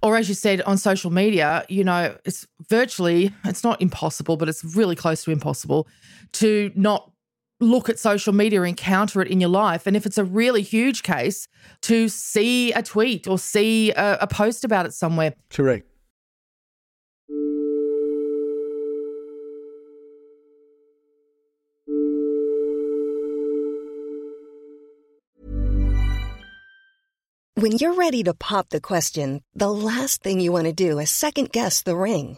[0.01, 4.47] Or as you said on social media, you know, it's virtually, it's not impossible, but
[4.47, 5.87] it's really close to impossible
[6.33, 7.11] to not
[7.59, 9.85] look at social media encounter it in your life.
[9.85, 11.47] And if it's a really huge case,
[11.81, 15.33] to see a tweet or see a, a post about it somewhere.
[15.49, 15.85] Correct.
[27.55, 31.09] When you're ready to pop the question, the last thing you want to do is
[31.09, 32.37] second guess the ring.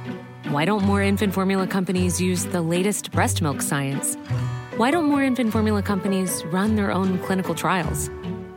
[0.49, 4.15] Why don't more infant formula companies use the latest breast milk science?
[4.75, 8.09] Why don't more infant formula companies run their own clinical trials?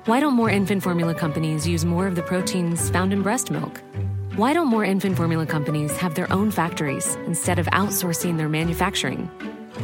[0.06, 3.82] Why don't more infant formula companies use more of the proteins found in breast milk?
[4.36, 9.30] Why don't more infant formula companies have their own factories instead of outsourcing their manufacturing?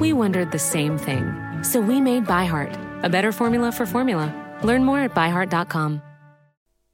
[0.01, 1.33] We wondered the same thing.
[1.63, 4.35] So we made ByHeart, a better formula for formula.
[4.63, 6.03] Learn more at byheart.com.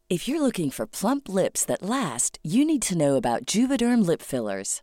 [0.08, 4.22] If you're looking for plump lips that last, you need to know about Juvederm lip
[4.22, 4.82] fillers.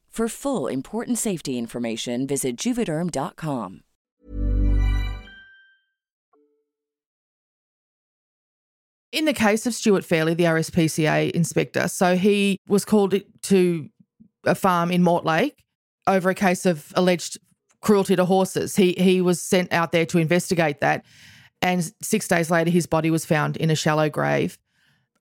[0.11, 3.83] For full important safety information, visit juvederm.com.
[9.13, 13.89] In the case of Stuart Fairley, the RSPCA inspector, so he was called to
[14.45, 15.63] a farm in Mortlake
[16.07, 17.37] over a case of alleged
[17.79, 18.75] cruelty to horses.
[18.75, 21.05] He he was sent out there to investigate that,
[21.61, 24.57] and six days later, his body was found in a shallow grave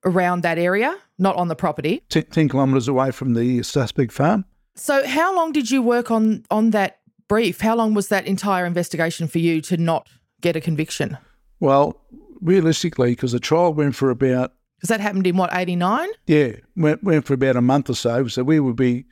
[0.04, 2.02] around that area, not on the property.
[2.08, 4.44] Ten, 10 kilometres away from the suspect farm.
[4.80, 7.60] So, how long did you work on on that brief?
[7.60, 10.08] How long was that entire investigation for you to not
[10.40, 11.18] get a conviction?
[11.60, 12.00] Well,
[12.40, 16.08] realistically, because the trial went for about Because that happened in what eighty nine?
[16.26, 18.26] yeah went went for about a month or so.
[18.28, 19.04] So we would be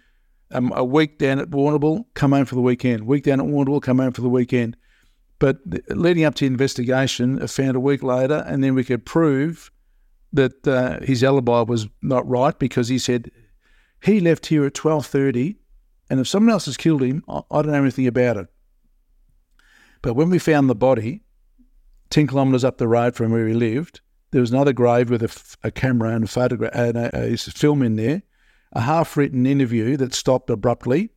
[0.53, 3.07] um, a week down at Warrnambool, come home for the weekend.
[3.07, 4.75] Week down at Warrnambool, come home for the weekend.
[5.39, 5.59] But
[5.91, 9.71] leading up to the investigation, I found a week later, and then we could prove
[10.33, 13.31] that uh, his alibi was not right because he said
[14.03, 15.57] he left here at twelve thirty,
[16.11, 18.47] and if someone else has killed him, I, don't know anything about it.
[20.03, 21.23] But when we found the body,
[22.11, 25.71] ten kilometres up the road from where he lived, there was another grave with a
[25.71, 28.23] camera and a photograph and a, a film in there,
[28.73, 31.11] a half-written interview that stopped abruptly,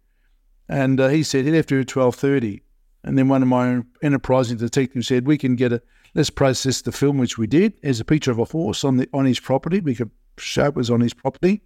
[0.68, 2.64] and uh, he said he left here at twelve thirty.
[3.04, 5.82] And then one of my enterprising detectives said, "We can get a
[6.14, 7.74] let's process the film, which we did.
[7.82, 9.80] There's a picture of a horse on the on his property.
[9.80, 11.62] We could show it was on his property."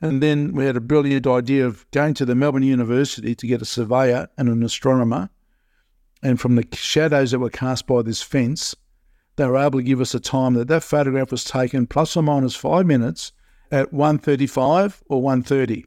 [0.00, 3.60] And then we had a brilliant idea of going to the Melbourne University to get
[3.60, 5.28] a surveyor and an astronomer.
[6.22, 8.74] And from the shadows that were cast by this fence,
[9.36, 12.22] they were able to give us a time that that photograph was taken plus or
[12.22, 13.32] minus five minutes
[13.70, 15.84] at 1.35 or 1.30,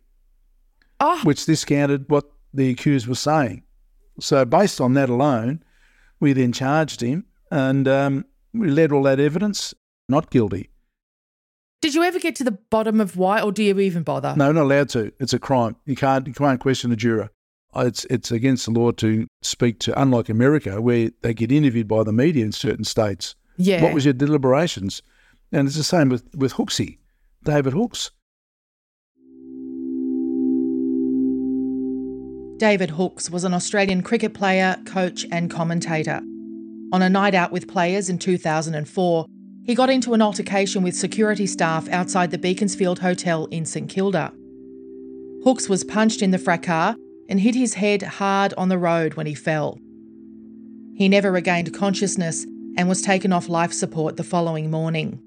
[0.99, 3.63] Oh, which discounted what the accused was saying.
[4.19, 5.63] So based on that alone,
[6.19, 9.73] we then charged him and um, we led all that evidence
[10.07, 10.69] not guilty.
[11.83, 14.33] Did you ever get to the bottom of why, or do you even bother?
[14.37, 15.11] No, not allowed to.
[15.19, 15.75] It's a crime.
[15.85, 17.29] You can't you can't question a juror.
[17.75, 20.01] Uh, it's it's against the law to speak to.
[20.01, 23.35] Unlike America, where they get interviewed by the media in certain states.
[23.57, 23.83] Yeah.
[23.83, 25.01] What was your deliberations?
[25.51, 26.99] And it's the same with with Hooksy,
[27.43, 28.11] David Hookes.
[32.59, 36.21] David Hookes was an Australian cricket player, coach, and commentator.
[36.93, 39.25] On a night out with players in 2004,
[39.65, 44.33] he got into an altercation with security staff outside the Beaconsfield Hotel in St Kilda.
[45.43, 46.95] Hookes was punched in the fracas
[47.29, 49.77] and hit his head hard on the road when he fell.
[50.95, 52.45] He never regained consciousness
[52.77, 55.21] and was taken off life support the following morning.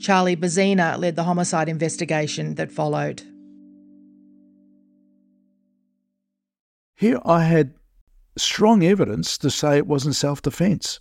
[0.00, 3.22] Charlie Bezzina led the homicide investigation that followed.
[6.94, 7.74] Here I had
[8.36, 11.00] strong evidence to say it wasn't self defence.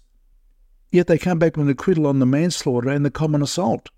[0.91, 3.89] Yet they come back with an acquittal on the manslaughter and the common assault.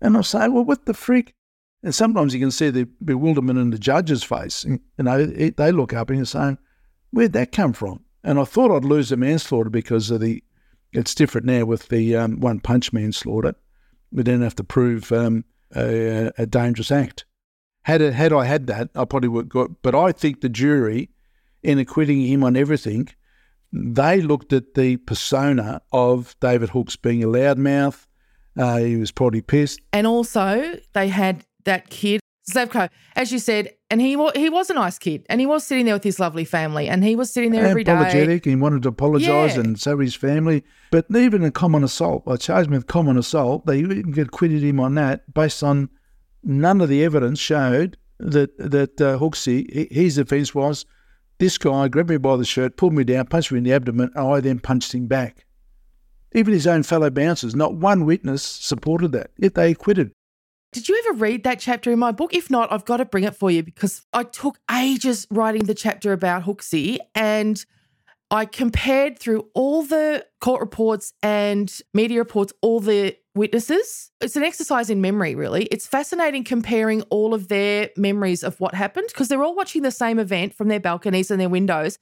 [0.00, 1.34] And I say, well, what the frick?
[1.82, 4.64] And sometimes you can see the bewilderment in the judge's face.
[4.64, 6.58] You know, they look up and you're saying,
[7.10, 8.00] where'd that come from?
[8.24, 10.42] And I thought I'd lose the manslaughter because of the,
[10.92, 13.54] it's different now with the um, one punch manslaughter.
[14.12, 17.24] We don't have to prove um, a, a dangerous act.
[17.82, 19.82] Had it, had I had that, I probably would have got.
[19.82, 21.10] But I think the jury,
[21.62, 23.08] in acquitting him on everything,
[23.76, 28.06] they looked at the persona of David Hookes being a loudmouth.
[28.58, 29.80] Uh, he was probably pissed.
[29.92, 34.74] And also, they had that kid, Zdravko, as you said, and he he was a
[34.74, 37.52] nice kid, and he was sitting there with his lovely family, and he was sitting
[37.52, 37.92] there every day.
[37.92, 38.44] apologetic.
[38.44, 39.60] He wanted to apologise, Yeah.
[39.60, 40.64] and so his family.
[40.90, 43.66] But even in common assault, I charged him with common assault.
[43.66, 45.88] They even acquitted him on that based on
[46.42, 50.86] none of the evidence showed that that uh, Hooksy his offence was
[51.38, 54.10] this guy grabbed me by the shirt, pulled me down, punched me in the abdomen,
[54.14, 55.44] and I then punched him back.
[56.32, 59.30] Even his own fellow bouncers, not one witness supported that.
[59.36, 60.12] Yet they acquitted.
[60.72, 62.34] Did you ever read that chapter in my book?
[62.34, 65.74] If not, I've got to bring it for you because I took ages writing the
[65.74, 67.64] chapter about Hooksy and
[68.30, 74.10] I compared through all the court reports and media reports, all the witnesses.
[74.20, 75.66] It's an exercise in memory, really.
[75.66, 79.90] It's fascinating comparing all of their memories of what happened because they're all watching the
[79.90, 81.98] same event from their balconies and their windows,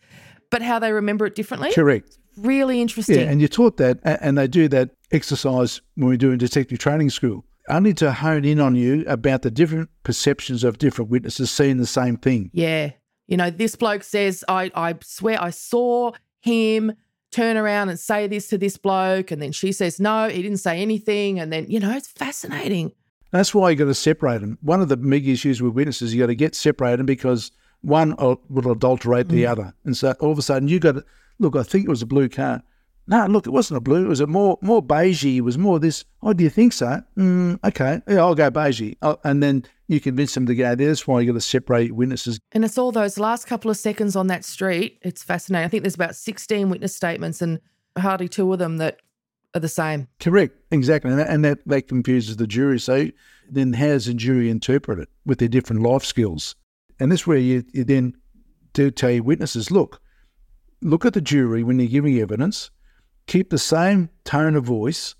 [0.50, 1.72] but how they remember it differently.
[1.72, 2.18] Correct.
[2.36, 3.20] Really interesting.
[3.20, 6.78] Yeah, and you're taught that, and they do that exercise when we do in detective
[6.78, 11.50] training school, only to hone in on you about the different perceptions of different witnesses
[11.50, 12.50] seeing the same thing.
[12.52, 12.92] Yeah.
[13.26, 16.92] You know, this bloke says, I, I swear I saw him
[17.30, 19.30] turn around and say this to this bloke.
[19.30, 21.40] And then she says, no, he didn't say anything.
[21.40, 22.92] And then, you know, it's fascinating.
[23.30, 24.58] That's why you got to separate them.
[24.62, 27.50] One of the big issues with witnesses, you got to get separated because
[27.80, 31.04] one uh, will adulterate the other, and so all of a sudden you got to
[31.38, 31.56] look.
[31.56, 32.62] I think it was a blue car.
[33.06, 34.04] No, look, it wasn't a blue.
[34.04, 35.36] It was a more more beigey.
[35.36, 36.04] It was more this.
[36.22, 37.02] Oh, do you think so?
[37.18, 38.96] Mm, okay, yeah, I'll go beigey.
[39.02, 40.88] Oh, and then you convince them to go there.
[40.88, 42.38] That's why you got to separate witnesses.
[42.52, 44.98] And it's all those last couple of seconds on that street.
[45.02, 45.66] It's fascinating.
[45.66, 47.60] I think there's about 16 witness statements and
[47.98, 49.00] hardly two of them that
[49.54, 50.08] are the same.
[50.20, 52.80] Correct, exactly, and that, and that, that confuses the jury.
[52.80, 53.08] So
[53.50, 56.56] then, how does the jury interpret it with their different life skills?
[56.98, 58.16] And this where you, you then
[58.72, 60.00] do tell your witnesses, look,
[60.82, 62.70] look at the jury when you're giving evidence,
[63.26, 65.14] keep the same tone of voice,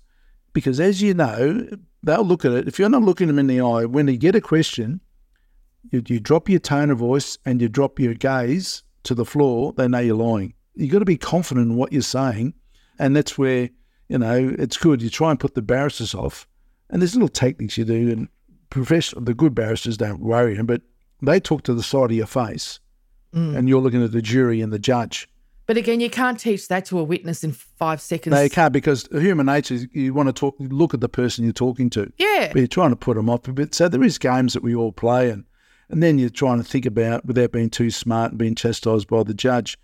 [0.53, 1.67] because as you know,
[2.03, 2.67] they'll look at it.
[2.67, 5.01] If you're not looking them in the eye, when they get a question,
[5.91, 9.73] you, you drop your tone of voice and you drop your gaze to the floor,
[9.73, 10.53] they know you're lying.
[10.75, 12.53] You've got to be confident in what you're saying.
[12.99, 13.69] And that's where,
[14.07, 15.01] you know, it's good.
[15.01, 16.47] You try and put the barristers off.
[16.89, 18.11] And there's little techniques you do.
[18.11, 18.27] And
[18.69, 20.81] professional, the good barristers don't worry them, but
[21.21, 22.79] they talk to the side of your face.
[23.33, 23.57] Mm.
[23.57, 25.27] And you're looking at the jury and the judge.
[25.67, 28.35] But again, you can't teach that to a witness in five seconds.
[28.35, 31.43] No, you can't because human nature, is you want to talk, look at the person
[31.43, 32.11] you're talking to.
[32.17, 32.49] Yeah.
[32.53, 33.73] But you're trying to put them off a bit.
[33.73, 35.43] So there is games that we all play, and
[35.89, 39.23] and then you're trying to think about, without being too smart and being chastised by
[39.23, 39.77] the judge,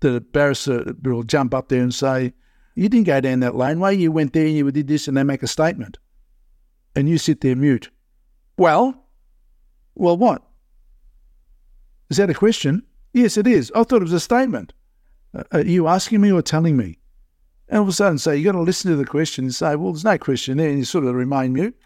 [0.00, 2.32] the barrister will jump up there and say,
[2.74, 5.24] You didn't go down that laneway, you went there and you did this, and they
[5.24, 5.98] make a statement.
[6.94, 7.90] And you sit there mute.
[8.56, 9.04] Well,
[9.94, 10.42] well, what?
[12.08, 12.84] Is that a question?
[13.12, 13.72] Yes, it is.
[13.74, 14.72] I thought it was a statement.
[15.34, 16.98] Uh, are you asking me or telling me?
[17.68, 19.76] And all of a sudden, say, you got to listen to the question and say,
[19.76, 20.68] well, there's no question there.
[20.68, 21.76] And you sort of remain mute.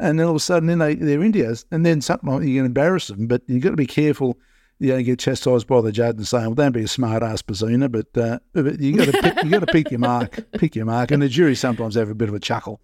[0.00, 1.66] And then all of a sudden, then they, they're India's.
[1.70, 3.26] And then something you can embarrass them.
[3.26, 4.38] But you've got to be careful.
[4.78, 7.42] You don't get chastised by the judge and saying, well, don't be a smart ass.
[7.42, 10.86] But, uh, but you got to pick, you got to pick your mark, pick your
[10.86, 11.10] mark.
[11.10, 12.80] And the jury sometimes have a bit of a chuckle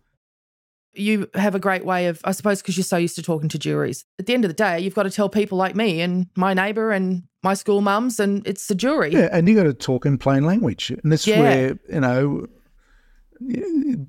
[0.94, 3.58] you have a great way of, I suppose, because you're so used to talking to
[3.58, 4.04] juries.
[4.18, 6.54] At the end of the day, you've got to tell people like me and my
[6.54, 9.12] neighbour and my school mums, and it's the jury.
[9.12, 11.40] Yeah, and you got to talk in plain language, and that's yeah.
[11.40, 12.46] where you know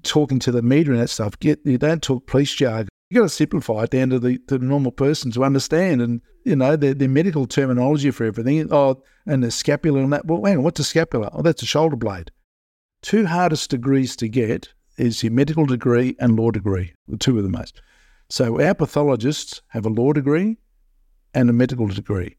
[0.04, 1.38] talking to the media and that stuff.
[1.40, 2.90] Get you don't talk police jargon.
[3.10, 6.22] You got to simplify it down to the to the normal person to understand, and
[6.44, 8.72] you know the the medical terminology for everything.
[8.72, 10.26] Oh, and the scapula and that.
[10.26, 11.30] Well, hang on, what's a scapula?
[11.34, 12.32] Oh, that's a shoulder blade.
[13.02, 17.44] Two hardest degrees to get is your medical degree and law degree, the two of
[17.44, 17.82] the most.
[18.30, 20.58] So our pathologists have a law degree
[21.34, 22.38] and a medical degree.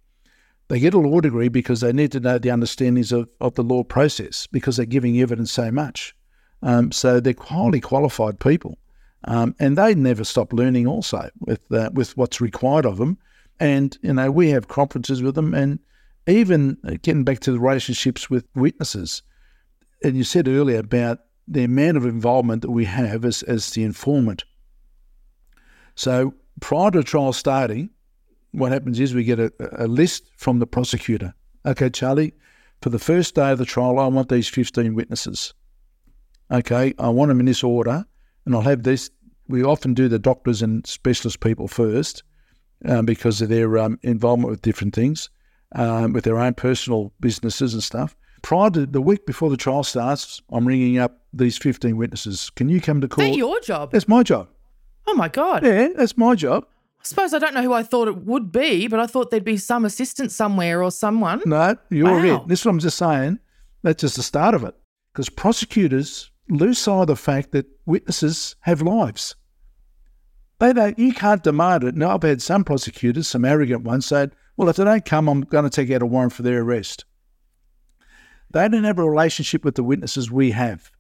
[0.68, 3.62] They get a law degree because they need to know the understandings of, of the
[3.62, 6.14] law process because they're giving evidence so much.
[6.62, 8.78] Um, so they're highly qualified people.
[9.24, 13.18] Um, and they never stop learning also with uh, with what's required of them.
[13.59, 15.78] And you know we have conferences with them, and
[16.26, 19.22] even getting back to the relationships with witnesses.
[20.04, 23.84] And you said earlier about the amount of involvement that we have as, as the
[23.84, 24.44] informant.
[25.94, 27.90] So prior to trial starting,
[28.53, 31.34] what happens is we get a, a list from the prosecutor.
[31.64, 32.32] Okay, Charlie,
[32.82, 35.55] for the first day of the trial, I want these 15 witnesses.
[36.51, 38.05] Okay, I want them in this order,
[38.44, 39.11] and I'll have this.
[39.49, 42.22] We often do the doctors and specialist people first
[42.84, 45.30] um, because of their um, involvement with different things,
[45.74, 48.16] um, with their own personal businesses and stuff
[48.47, 52.49] prior to the week before the trial starts, I'm ringing up these 15 witnesses.
[52.51, 53.26] Can you come to court?
[53.26, 53.90] Is that your job?
[53.90, 54.47] That's my job.
[55.09, 55.66] Oh my God.
[55.66, 56.64] Yeah, that's my job.
[57.01, 59.42] I suppose I don't know who I thought it would be, but I thought there'd
[59.42, 61.42] be some assistant somewhere or someone.
[61.44, 62.42] No, you're wow.
[62.42, 62.47] it.
[62.47, 63.40] This is what I'm just saying.
[63.82, 64.76] That's just the start of it.
[65.12, 69.34] Because prosecutors lose sight of the fact that witnesses have lives.
[70.61, 71.97] They don't, you can't demand it.
[71.97, 75.40] Now, I've had some prosecutors, some arrogant ones, said, well, if they don't come, I'm
[75.40, 77.07] going to take out a warrant for their arrest.
[78.51, 80.90] They don't have a relationship with the witnesses we have.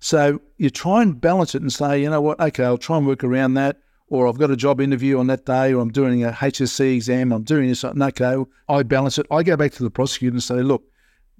[0.00, 3.06] So you try and balance it and say, you know what, okay, I'll try and
[3.06, 3.78] work around that.
[4.08, 7.32] Or I've got a job interview on that day, or I'm doing a HSC exam,
[7.32, 7.84] I'm doing this.
[7.84, 8.36] Okay,
[8.68, 9.26] I balance it.
[9.30, 10.84] I go back to the prosecutor and say, look,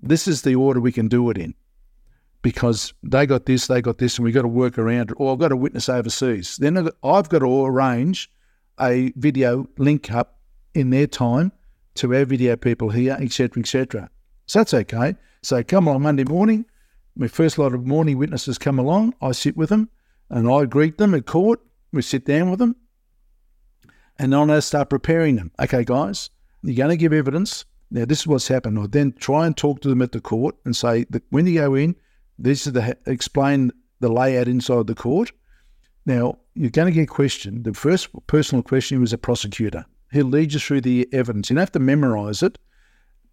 [0.02, 1.54] this is the order we can do it in
[2.40, 5.16] because they got this, they got this, and we've got to work around it.
[5.18, 6.56] Or I've got a witness overseas.
[6.56, 8.30] Then I've got to arrange
[8.80, 10.38] a video link up
[10.74, 11.52] in their time
[11.96, 14.10] to our video people here, etc., etc.
[14.46, 15.16] So that's okay.
[15.42, 16.66] So come on Monday morning,
[17.16, 19.14] my first lot of morning witnesses come along.
[19.22, 19.88] I sit with them
[20.30, 21.60] and I greet them at court.
[21.92, 22.76] We sit down with them
[24.18, 25.52] and then I start preparing them.
[25.60, 26.30] Okay, guys,
[26.62, 27.64] you're going to give evidence.
[27.90, 28.78] Now, this is what's happened.
[28.78, 31.60] I then try and talk to them at the court and say that when you
[31.60, 31.94] go in,
[32.38, 33.70] this is the explain
[34.00, 35.30] the layout inside the court.
[36.06, 37.64] Now, you're going to get questioned.
[37.64, 39.84] The first personal question was a prosecutor.
[40.12, 41.50] He'll lead you through the evidence.
[41.50, 42.58] You don't have to memorize it.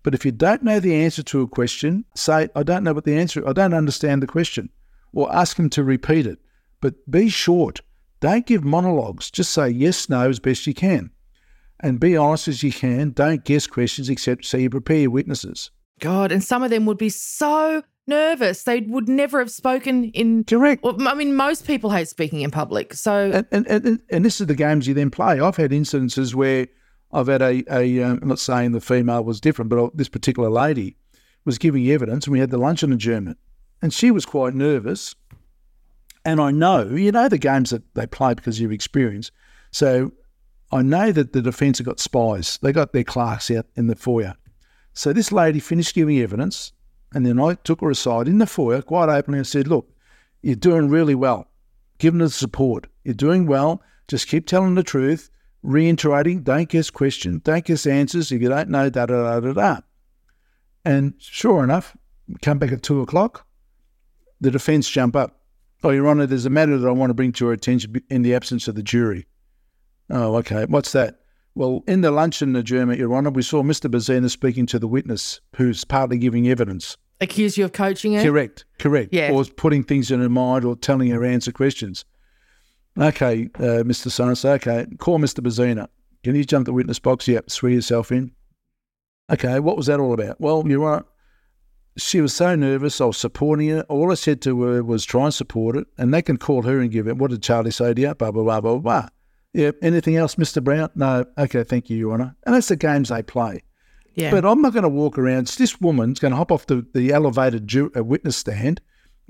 [0.04, 3.06] But if you don't know the answer to a question, say, I don't know what
[3.06, 4.70] the answer, I don't understand the question,
[5.14, 6.40] or ask them to repeat it.
[6.82, 7.82] But be short.
[8.20, 9.30] Don't give monologues.
[9.30, 11.12] Just say yes, no as best you can.
[11.80, 13.12] And be honest as you can.
[13.12, 15.72] Don't guess questions except so you prepare your witnesses.
[16.00, 18.64] God, and some of them would be so nervous.
[18.64, 20.44] They would never have spoken in.
[20.44, 20.84] Correct.
[20.84, 22.94] Well, I mean, most people hate speaking in public.
[22.94, 23.32] So.
[23.32, 25.40] And, and, and, and this is the games you then play.
[25.40, 26.68] I've had incidences where
[27.14, 30.50] I've had a, a um, I'm not saying the female was different, but this particular
[30.50, 30.96] lady
[31.46, 33.38] was giving evidence, and we had the luncheon adjournment,
[33.82, 35.16] and she was quite nervous.
[36.24, 39.32] And I know, you know, the games that they play because you've experienced.
[39.72, 40.12] So
[40.72, 42.60] I know that the defence have got spies.
[42.62, 44.36] They got their clerks out in the foyer.
[44.94, 46.74] So this lady finished giving evidence,
[47.14, 49.90] and then I took her aside in the foyer quite openly and said, Look,
[50.42, 51.48] you're doing really well.
[51.98, 52.88] Give them the support.
[53.04, 53.82] You're doing well.
[54.08, 55.30] Just keep telling the truth,
[55.64, 58.32] reiterating, don't guess questions, don't guess answers.
[58.32, 59.80] If you don't know, da da da da da.
[60.84, 61.96] And sure enough,
[62.42, 63.46] come back at two o'clock,
[64.40, 65.42] the defence jump up.
[65.84, 68.22] Oh, Your Honour, there's a matter that I want to bring to your attention in
[68.22, 69.26] the absence of the jury.
[70.10, 70.66] Oh, okay.
[70.66, 71.22] What's that?
[71.56, 73.90] Well, in the luncheon adjournment, Your Honour, we saw Mr.
[73.90, 76.98] Bezzina speaking to the witness who's partly giving evidence.
[77.20, 78.24] Accuse you of coaching her?
[78.24, 79.10] Correct, correct.
[79.12, 79.32] Yeah.
[79.32, 82.06] Or putting things in her mind or telling her answer questions.
[83.00, 84.08] Okay, uh, Mr.
[84.10, 85.40] Sonos, okay, call Mr.
[85.40, 85.88] Bezzina.
[86.24, 87.28] Can you jump the witness box?
[87.28, 88.32] Yep, swear yourself in.
[89.32, 90.40] Okay, what was that all about?
[90.42, 91.06] Well, Your Honour,
[91.98, 93.00] she was so nervous.
[93.00, 93.82] I was supporting her.
[93.90, 96.80] All I said to her was try and support it, and they can call her
[96.80, 97.18] and give it.
[97.18, 98.14] What did Charlie say to you?
[98.14, 99.08] Blah, blah, blah, blah, blah.
[99.54, 100.64] Yeah, anything else, Mr.
[100.64, 100.90] Brown?
[100.96, 101.26] No.
[101.38, 102.36] Okay, thank you, Your Honour.
[102.46, 103.64] And that's the games they play.
[104.16, 104.32] Yeah.
[104.32, 105.48] But I'm not going to walk around.
[105.48, 108.82] This woman's going to hop off the, the elevated ju- uh, witness stand,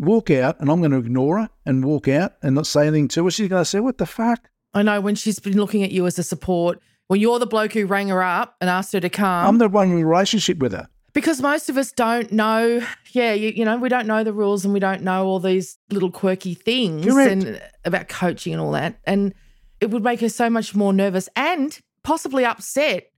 [0.01, 3.07] walk out, and I'm going to ignore her and walk out and not say anything
[3.09, 3.31] to her.
[3.31, 4.49] She's going to say, What the fuck?
[4.73, 7.73] I know when she's been looking at you as a support, when you're the bloke
[7.73, 9.47] who rang her up and asked her to come.
[9.47, 10.87] I'm the one in a relationship with her.
[11.13, 12.81] Because most of us don't know,
[13.11, 15.77] yeah, you, you know, we don't know the rules and we don't know all these
[15.89, 17.31] little quirky things Correct.
[17.31, 18.97] and about coaching and all that.
[19.03, 19.33] And
[19.81, 23.11] it would make her so much more nervous and possibly upset.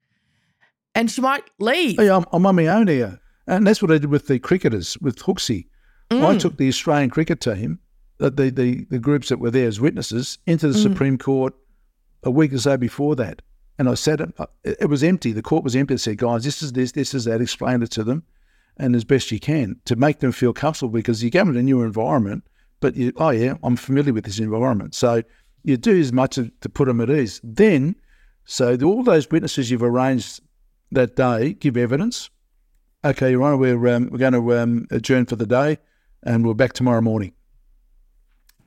[0.95, 1.97] And she might leave.
[1.97, 3.19] Hey, I'm, I'm on my own here.
[3.45, 5.67] And that's what I did with the cricketers, with Hooksy.
[6.21, 6.35] Mm.
[6.35, 7.79] I took the Australian cricket team,
[8.17, 10.83] the, the, the, the groups that were there as witnesses, into the Mm.
[10.83, 11.53] Supreme Court
[12.23, 13.41] a week or so before that.
[13.77, 14.33] And I said it,
[14.63, 15.31] it was empty.
[15.31, 15.95] The court was empty.
[15.95, 17.41] I said, guys, this is this, this is that.
[17.41, 18.23] Explained it to them
[18.77, 21.63] and as best you can to make them feel comfortable because you go into a
[21.63, 22.43] new environment,
[22.79, 24.95] but you, oh, yeah, I'm familiar with this environment.
[24.95, 25.23] So
[25.63, 27.39] you do as much to, to put them at ease.
[27.43, 27.95] Then,
[28.45, 30.41] so the, all those witnesses you've arranged
[30.91, 32.29] that day give evidence.
[33.05, 35.77] Okay, Your Honour, we're, um, we're going to um, adjourn for the day
[36.25, 37.33] and we're back tomorrow morning.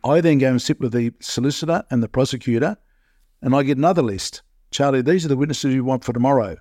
[0.05, 2.77] I then go and sit with the solicitor and the prosecutor
[3.43, 4.43] and I get another list.
[4.71, 6.57] Charlie, these are the witnesses you want for tomorrow.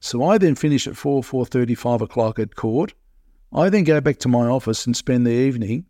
[0.00, 2.94] So I then finish at 4, 4.30, 5 o'clock at court.
[3.52, 5.86] I then go back to my office and spend the evening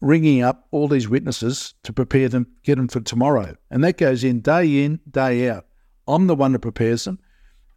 [0.00, 3.56] ringing up all these witnesses to prepare them, get them for tomorrow.
[3.70, 5.66] And that goes in day in, day out.
[6.08, 7.20] I'm the one that prepares them.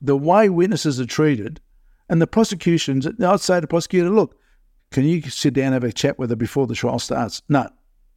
[0.02, 1.62] The way witnesses are treated,
[2.10, 4.38] and the prosecutions, I'd say to the prosecutor, look,
[4.96, 7.42] can you sit down and have a chat with her before the trial starts?
[7.50, 7.68] No.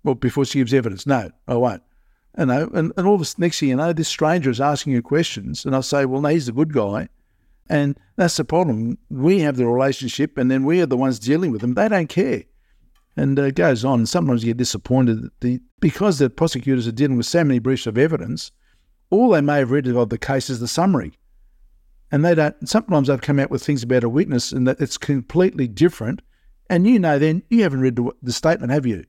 [0.04, 1.08] Well, before she gives evidence?
[1.08, 1.82] No, I won't.
[2.38, 5.02] You know, and, and all this next thing you know, this stranger is asking you
[5.02, 7.08] questions, and I say, well, no, he's a good guy.
[7.68, 8.96] And that's the problem.
[9.10, 11.74] We have the relationship, and then we are the ones dealing with them.
[11.74, 12.44] They don't care.
[13.16, 14.06] And uh, it goes on.
[14.06, 17.88] Sometimes you get disappointed that the, because the prosecutors are dealing with so many briefs
[17.88, 18.52] of evidence,
[19.10, 21.12] all they may have read of the case is the summary.
[22.12, 24.96] And they don't, sometimes they've come out with things about a witness and that it's
[24.96, 26.22] completely different.
[26.68, 29.04] And you know, then you haven't read the, the statement, have you?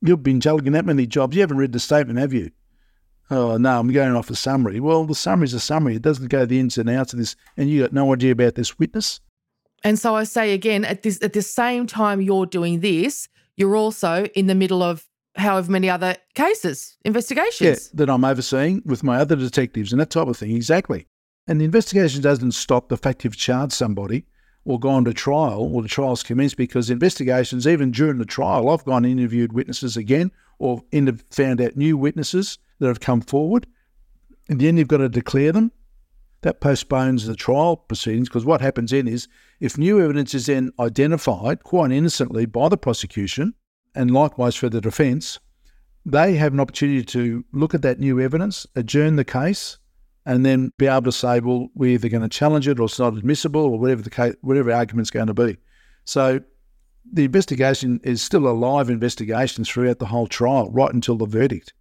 [0.00, 1.34] You've been juggling that many jobs.
[1.34, 2.50] You haven't read the statement, have you?
[3.30, 4.80] Oh, no, I'm going off a summary.
[4.80, 5.96] Well, the summary's a summary.
[5.96, 7.36] It doesn't go the ins and outs of this.
[7.56, 9.20] And you got no idea about this witness.
[9.84, 13.76] And so I say again, at this at the same time you're doing this, you're
[13.76, 17.90] also in the middle of however many other cases, investigations.
[17.92, 20.56] Yeah, that I'm overseeing with my other detectives and that type of thing.
[20.56, 21.06] Exactly.
[21.46, 24.26] And the investigation doesn't stop the fact you've charged somebody
[24.68, 28.84] or gone to trial or the trial's commenced because investigations, even during the trial, I've
[28.84, 30.82] gone and interviewed witnesses again or
[31.30, 33.66] found out new witnesses that have come forward.
[34.50, 35.72] And then you've got to declare them.
[36.42, 39.26] That postpones the trial proceedings because what happens then is
[39.58, 43.54] if new evidence is then identified quite innocently by the prosecution
[43.94, 45.38] and likewise for the defence,
[46.04, 49.78] they have an opportunity to look at that new evidence, adjourn the case,
[50.28, 52.98] and then be able to say, well, we're either going to challenge it or it's
[52.98, 55.56] not admissible or whatever the case, whatever argument's going to be.
[56.04, 56.40] So
[57.10, 61.72] the investigation is still a live investigation throughout the whole trial, right until the verdict.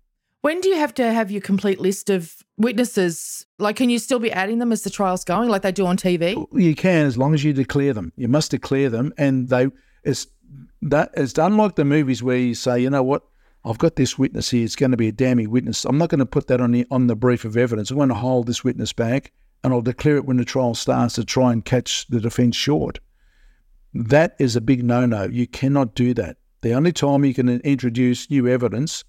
[0.43, 3.45] When do you have to have your complete list of witnesses?
[3.59, 5.97] Like, can you still be adding them as the trial's going, like they do on
[5.97, 6.47] TV?
[6.53, 8.13] You can, as long as you declare them.
[8.15, 9.67] You must declare them, and they
[10.05, 10.25] it's
[10.83, 13.23] that it's unlike the movies where you say, you know what,
[13.67, 14.63] I've got this witness here.
[14.63, 15.83] It's going to be a damning witness.
[15.83, 17.91] I'm not going to put that on the on the brief of evidence.
[17.91, 21.15] I'm going to hold this witness back, and I'll declare it when the trial starts
[21.15, 22.99] to try and catch the defence short.
[23.93, 25.23] That is a big no-no.
[25.23, 26.37] You cannot do that.
[26.61, 29.03] The only time you can introduce new evidence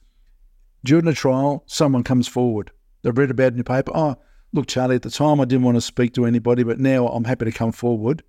[0.84, 2.70] during the trial, someone comes forward.
[3.02, 3.92] They've read about it in the paper.
[3.94, 4.16] Oh,
[4.52, 7.24] look, Charlie, at the time I didn't want to speak to anybody, but now I'm
[7.24, 8.22] happy to come forward.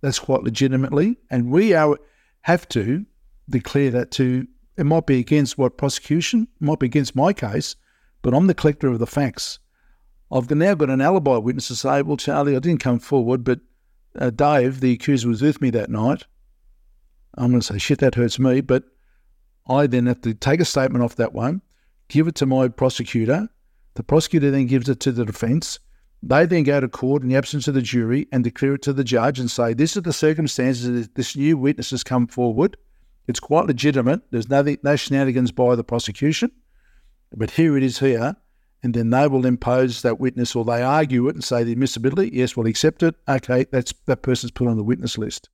[0.00, 1.16] That's quite legitimately.
[1.30, 1.98] And we are
[2.42, 3.04] have to
[3.48, 4.46] declare that to
[4.80, 7.76] it might be against what prosecution, it might be against my case,
[8.22, 9.58] but I'm the collector of the facts.
[10.32, 13.60] I've now got an alibi witness to say, well, Charlie, I didn't come forward, but
[14.18, 16.24] uh, Dave, the accuser, was with me that night.
[17.36, 18.60] I'm going to say, shit, that hurts me.
[18.60, 18.84] But
[19.68, 21.62] I then have to take a statement off that one,
[22.08, 23.48] give it to my prosecutor.
[23.94, 25.78] The prosecutor then gives it to the defence.
[26.22, 28.92] They then go to court in the absence of the jury and declare it to
[28.92, 32.76] the judge and say, this is the circumstances that this new witness has come forward.
[33.26, 34.22] It's quite legitimate.
[34.30, 36.50] There's nothing, no shenanigans by the prosecution.
[37.32, 38.36] But here it is here
[38.82, 42.30] and then they will impose that witness or they argue it and say the admissibility,
[42.32, 43.14] yes, we'll accept it.
[43.28, 45.48] Okay, that's that person's put on the witness list.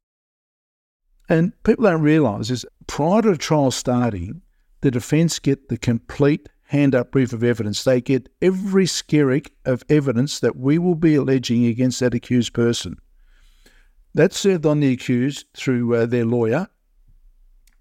[1.28, 4.42] And people don't realise is prior to the trial starting,
[4.80, 7.82] the defence get the complete hand up brief of evidence.
[7.82, 12.96] They get every skerrick of evidence that we will be alleging against that accused person.
[14.14, 16.68] That's served on the accused through uh, their lawyer,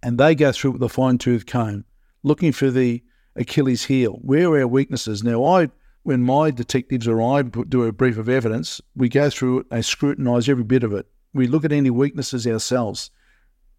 [0.06, 1.84] and they go through it with a fine tooth comb,
[2.22, 3.04] looking for the
[3.36, 4.20] Achilles heel.
[4.22, 5.24] Where are our weaknesses?
[5.24, 5.72] Now, I,
[6.04, 9.82] when my detectives or I do a brief of evidence, we go through it, they
[9.82, 11.08] scrutinise every bit of it.
[11.34, 13.10] We look at any weaknesses ourselves.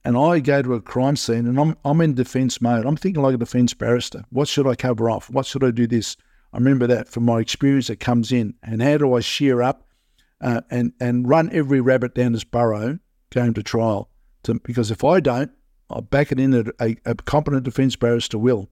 [0.05, 2.87] And I go to a crime scene and I'm, I'm in defence mode.
[2.87, 4.25] I'm thinking like a defence barrister.
[4.31, 5.31] What should I cover off?
[5.31, 6.17] What should I do this?
[6.53, 8.55] I remember that from my experience that comes in.
[8.65, 9.87] And how do I shear up
[10.41, 12.99] uh, and, and run every rabbit down this burrow
[13.31, 14.11] going to trial?
[14.43, 15.53] To, because if I don't,
[15.91, 18.71] Uh, I'll back it in that a, a competent defence barrister will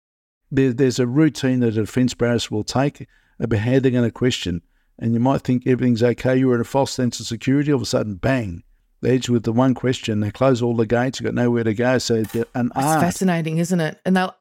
[0.50, 3.06] there, there's a routine that a defence barrister will take
[3.40, 4.62] about how they're going to question.
[4.98, 6.36] And you might think everything's okay.
[6.36, 7.72] You're in a false sense of security.
[7.72, 8.62] All of a sudden, bang,
[9.00, 10.20] they edge with the one question.
[10.20, 11.18] They close all the gates.
[11.18, 11.98] You've got nowhere to go.
[11.98, 14.00] So an It's fascinating, isn't it?
[14.04, 14.36] And they'll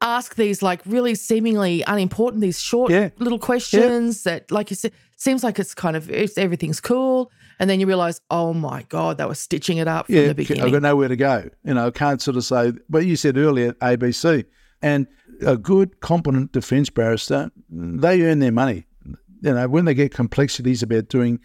[0.00, 3.10] ask these like really seemingly unimportant, these short yeah.
[3.18, 4.32] little questions yeah.
[4.32, 7.30] that, like you said, seems like it's kind of it's, everything's cool.
[7.58, 10.34] And then you realize, oh my God, they were stitching it up from yeah, the
[10.34, 10.64] beginning.
[10.64, 11.48] I've got nowhere to go.
[11.64, 14.44] You know, I can't sort of say, but you said earlier, ABC.
[14.80, 15.08] And
[15.44, 18.86] a good, competent defence barrister, they earn their money.
[19.40, 21.40] You know, when they get complexities about doing,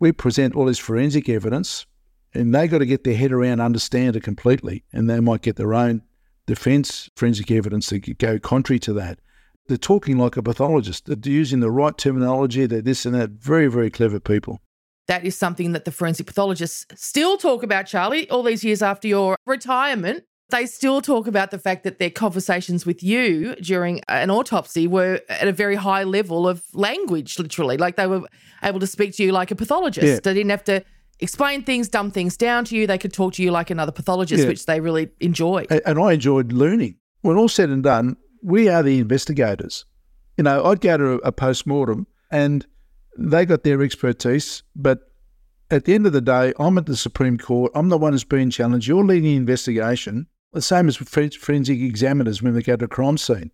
[0.00, 1.86] we present all this forensic evidence,
[2.34, 5.56] and they got to get their head around, understand it completely, and they might get
[5.56, 6.02] their own
[6.46, 9.20] defence forensic evidence to go contrary to that.
[9.66, 11.06] They're talking like a pathologist.
[11.06, 12.66] They're using the right terminology.
[12.66, 13.30] They're this and that.
[13.30, 14.60] Very, very clever people.
[15.06, 19.06] That is something that the forensic pathologists still talk about, Charlie, all these years after
[19.06, 20.24] your retirement.
[20.50, 25.20] They still talk about the fact that their conversations with you during an autopsy were
[25.28, 27.76] at a very high level of language, literally.
[27.76, 28.22] Like they were
[28.62, 30.06] able to speak to you like a pathologist.
[30.06, 30.20] Yeah.
[30.22, 30.84] They didn't have to
[31.20, 32.86] explain things, dumb things down to you.
[32.86, 34.48] They could talk to you like another pathologist, yeah.
[34.48, 35.70] which they really enjoyed.
[35.70, 36.96] And I enjoyed learning.
[37.22, 39.86] When all said and done, we are the investigators.
[40.36, 42.66] You know, I'd go to a post mortem and
[43.16, 45.10] they got their expertise, but
[45.70, 47.72] at the end of the day, I'm at the Supreme Court.
[47.74, 48.86] I'm the one who's being challenged.
[48.86, 50.26] You're leading the investigation.
[50.52, 53.50] The same as forensic examiners when they go to a crime scene.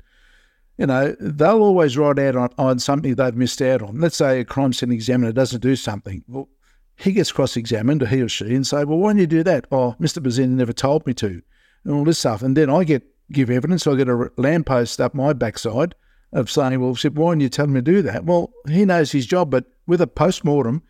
[0.76, 4.00] You know, they'll always write out on, on something they've missed out on.
[4.00, 6.24] Let's say a crime scene examiner doesn't do something.
[6.26, 6.48] Well,
[6.96, 9.42] he gets cross examined, or he or she, and say, Well, why didn't you do
[9.44, 9.66] that?
[9.72, 10.22] Oh, Mr.
[10.22, 11.40] Bazin never told me to,
[11.84, 12.42] and all this stuff.
[12.42, 13.02] And then I get
[13.32, 13.86] give evidence.
[13.86, 15.94] I get a lamppost up my backside
[16.32, 18.24] of saying, Well, why didn't you tell me to do that?
[18.24, 20.82] Well, he knows his job, but with a post mortem,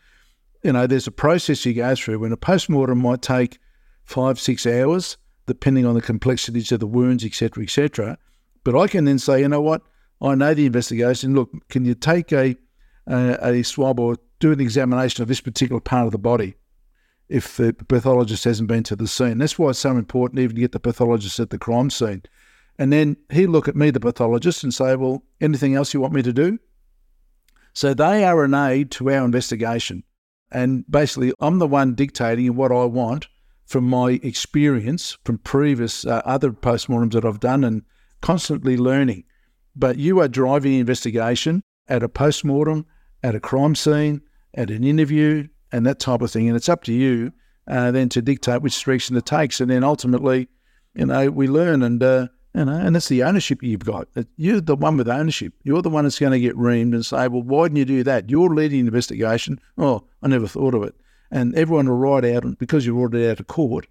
[0.62, 2.18] you know, there's a process you go through.
[2.18, 3.58] When a post mortem might take
[4.04, 5.16] five, six hours,
[5.46, 8.18] depending on the complexities of the wounds, etc., etc.
[8.64, 9.82] But I can then say, you know what?
[10.20, 11.34] I know the investigation.
[11.34, 12.56] Look, can you take a
[13.06, 16.56] a, a swab or do an examination of this particular part of the body?
[17.28, 20.60] If the pathologist hasn't been to the scene, that's why it's so important even to
[20.60, 22.22] get the pathologist at the crime scene.
[22.80, 26.14] And then he'd look at me, the pathologist, and say, "Well, anything else you want
[26.14, 26.58] me to do?"
[27.74, 30.02] So they are an aid to our investigation,
[30.50, 33.28] and basically, I'm the one dictating what I want
[33.66, 37.82] from my experience from previous uh, other postmortems that I've done and
[38.22, 39.24] constantly learning.
[39.76, 42.86] But you are driving the investigation at a postmortem,
[43.22, 44.22] at a crime scene,
[44.54, 46.48] at an interview, and that type of thing.
[46.48, 47.32] And it's up to you
[47.68, 49.60] uh, then to dictate which direction it takes.
[49.60, 50.48] And then ultimately,
[50.94, 54.08] you know, we learn and, uh, you know, and that's the ownership you've got.
[54.36, 55.54] You're the one with ownership.
[55.62, 58.02] You're the one that's going to get reamed and say, well, why didn't you do
[58.04, 58.28] that?
[58.28, 59.60] You're leading the investigation.
[59.78, 60.94] Oh, I never thought of it
[61.30, 63.86] and everyone will write out because you brought it out of court.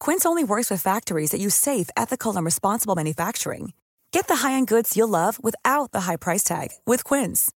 [0.00, 3.72] Quince only works with factories that use safe, ethical, and responsible manufacturing.
[4.12, 7.50] Get the high-end goods you'll love without the high price tag with Quince.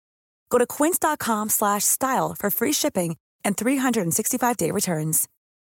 [0.51, 5.29] Go to quince.com/style for free shipping and 365-day returns.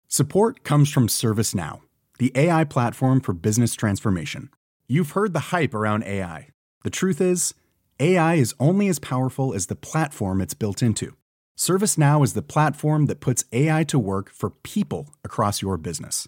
[0.08, 1.82] Support comes from ServiceNow,
[2.20, 4.50] the AI platform for business transformation.
[4.88, 6.50] You've heard the hype around AI.
[6.84, 7.54] The truth is,
[8.00, 11.16] AI is only as powerful as the platform it's built into.
[11.58, 16.28] ServiceNow is the platform that puts AI to work for people across your business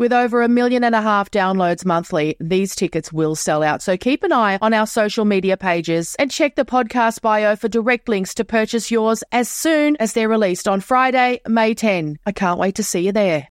[0.00, 3.82] With over a million and a half downloads monthly, these tickets will sell out.
[3.82, 7.68] So keep an eye on our social media pages and check the podcast bio for
[7.68, 12.18] direct links to purchase yours as soon as they're released on Friday, May 10.
[12.24, 13.49] I can't wait to see you there.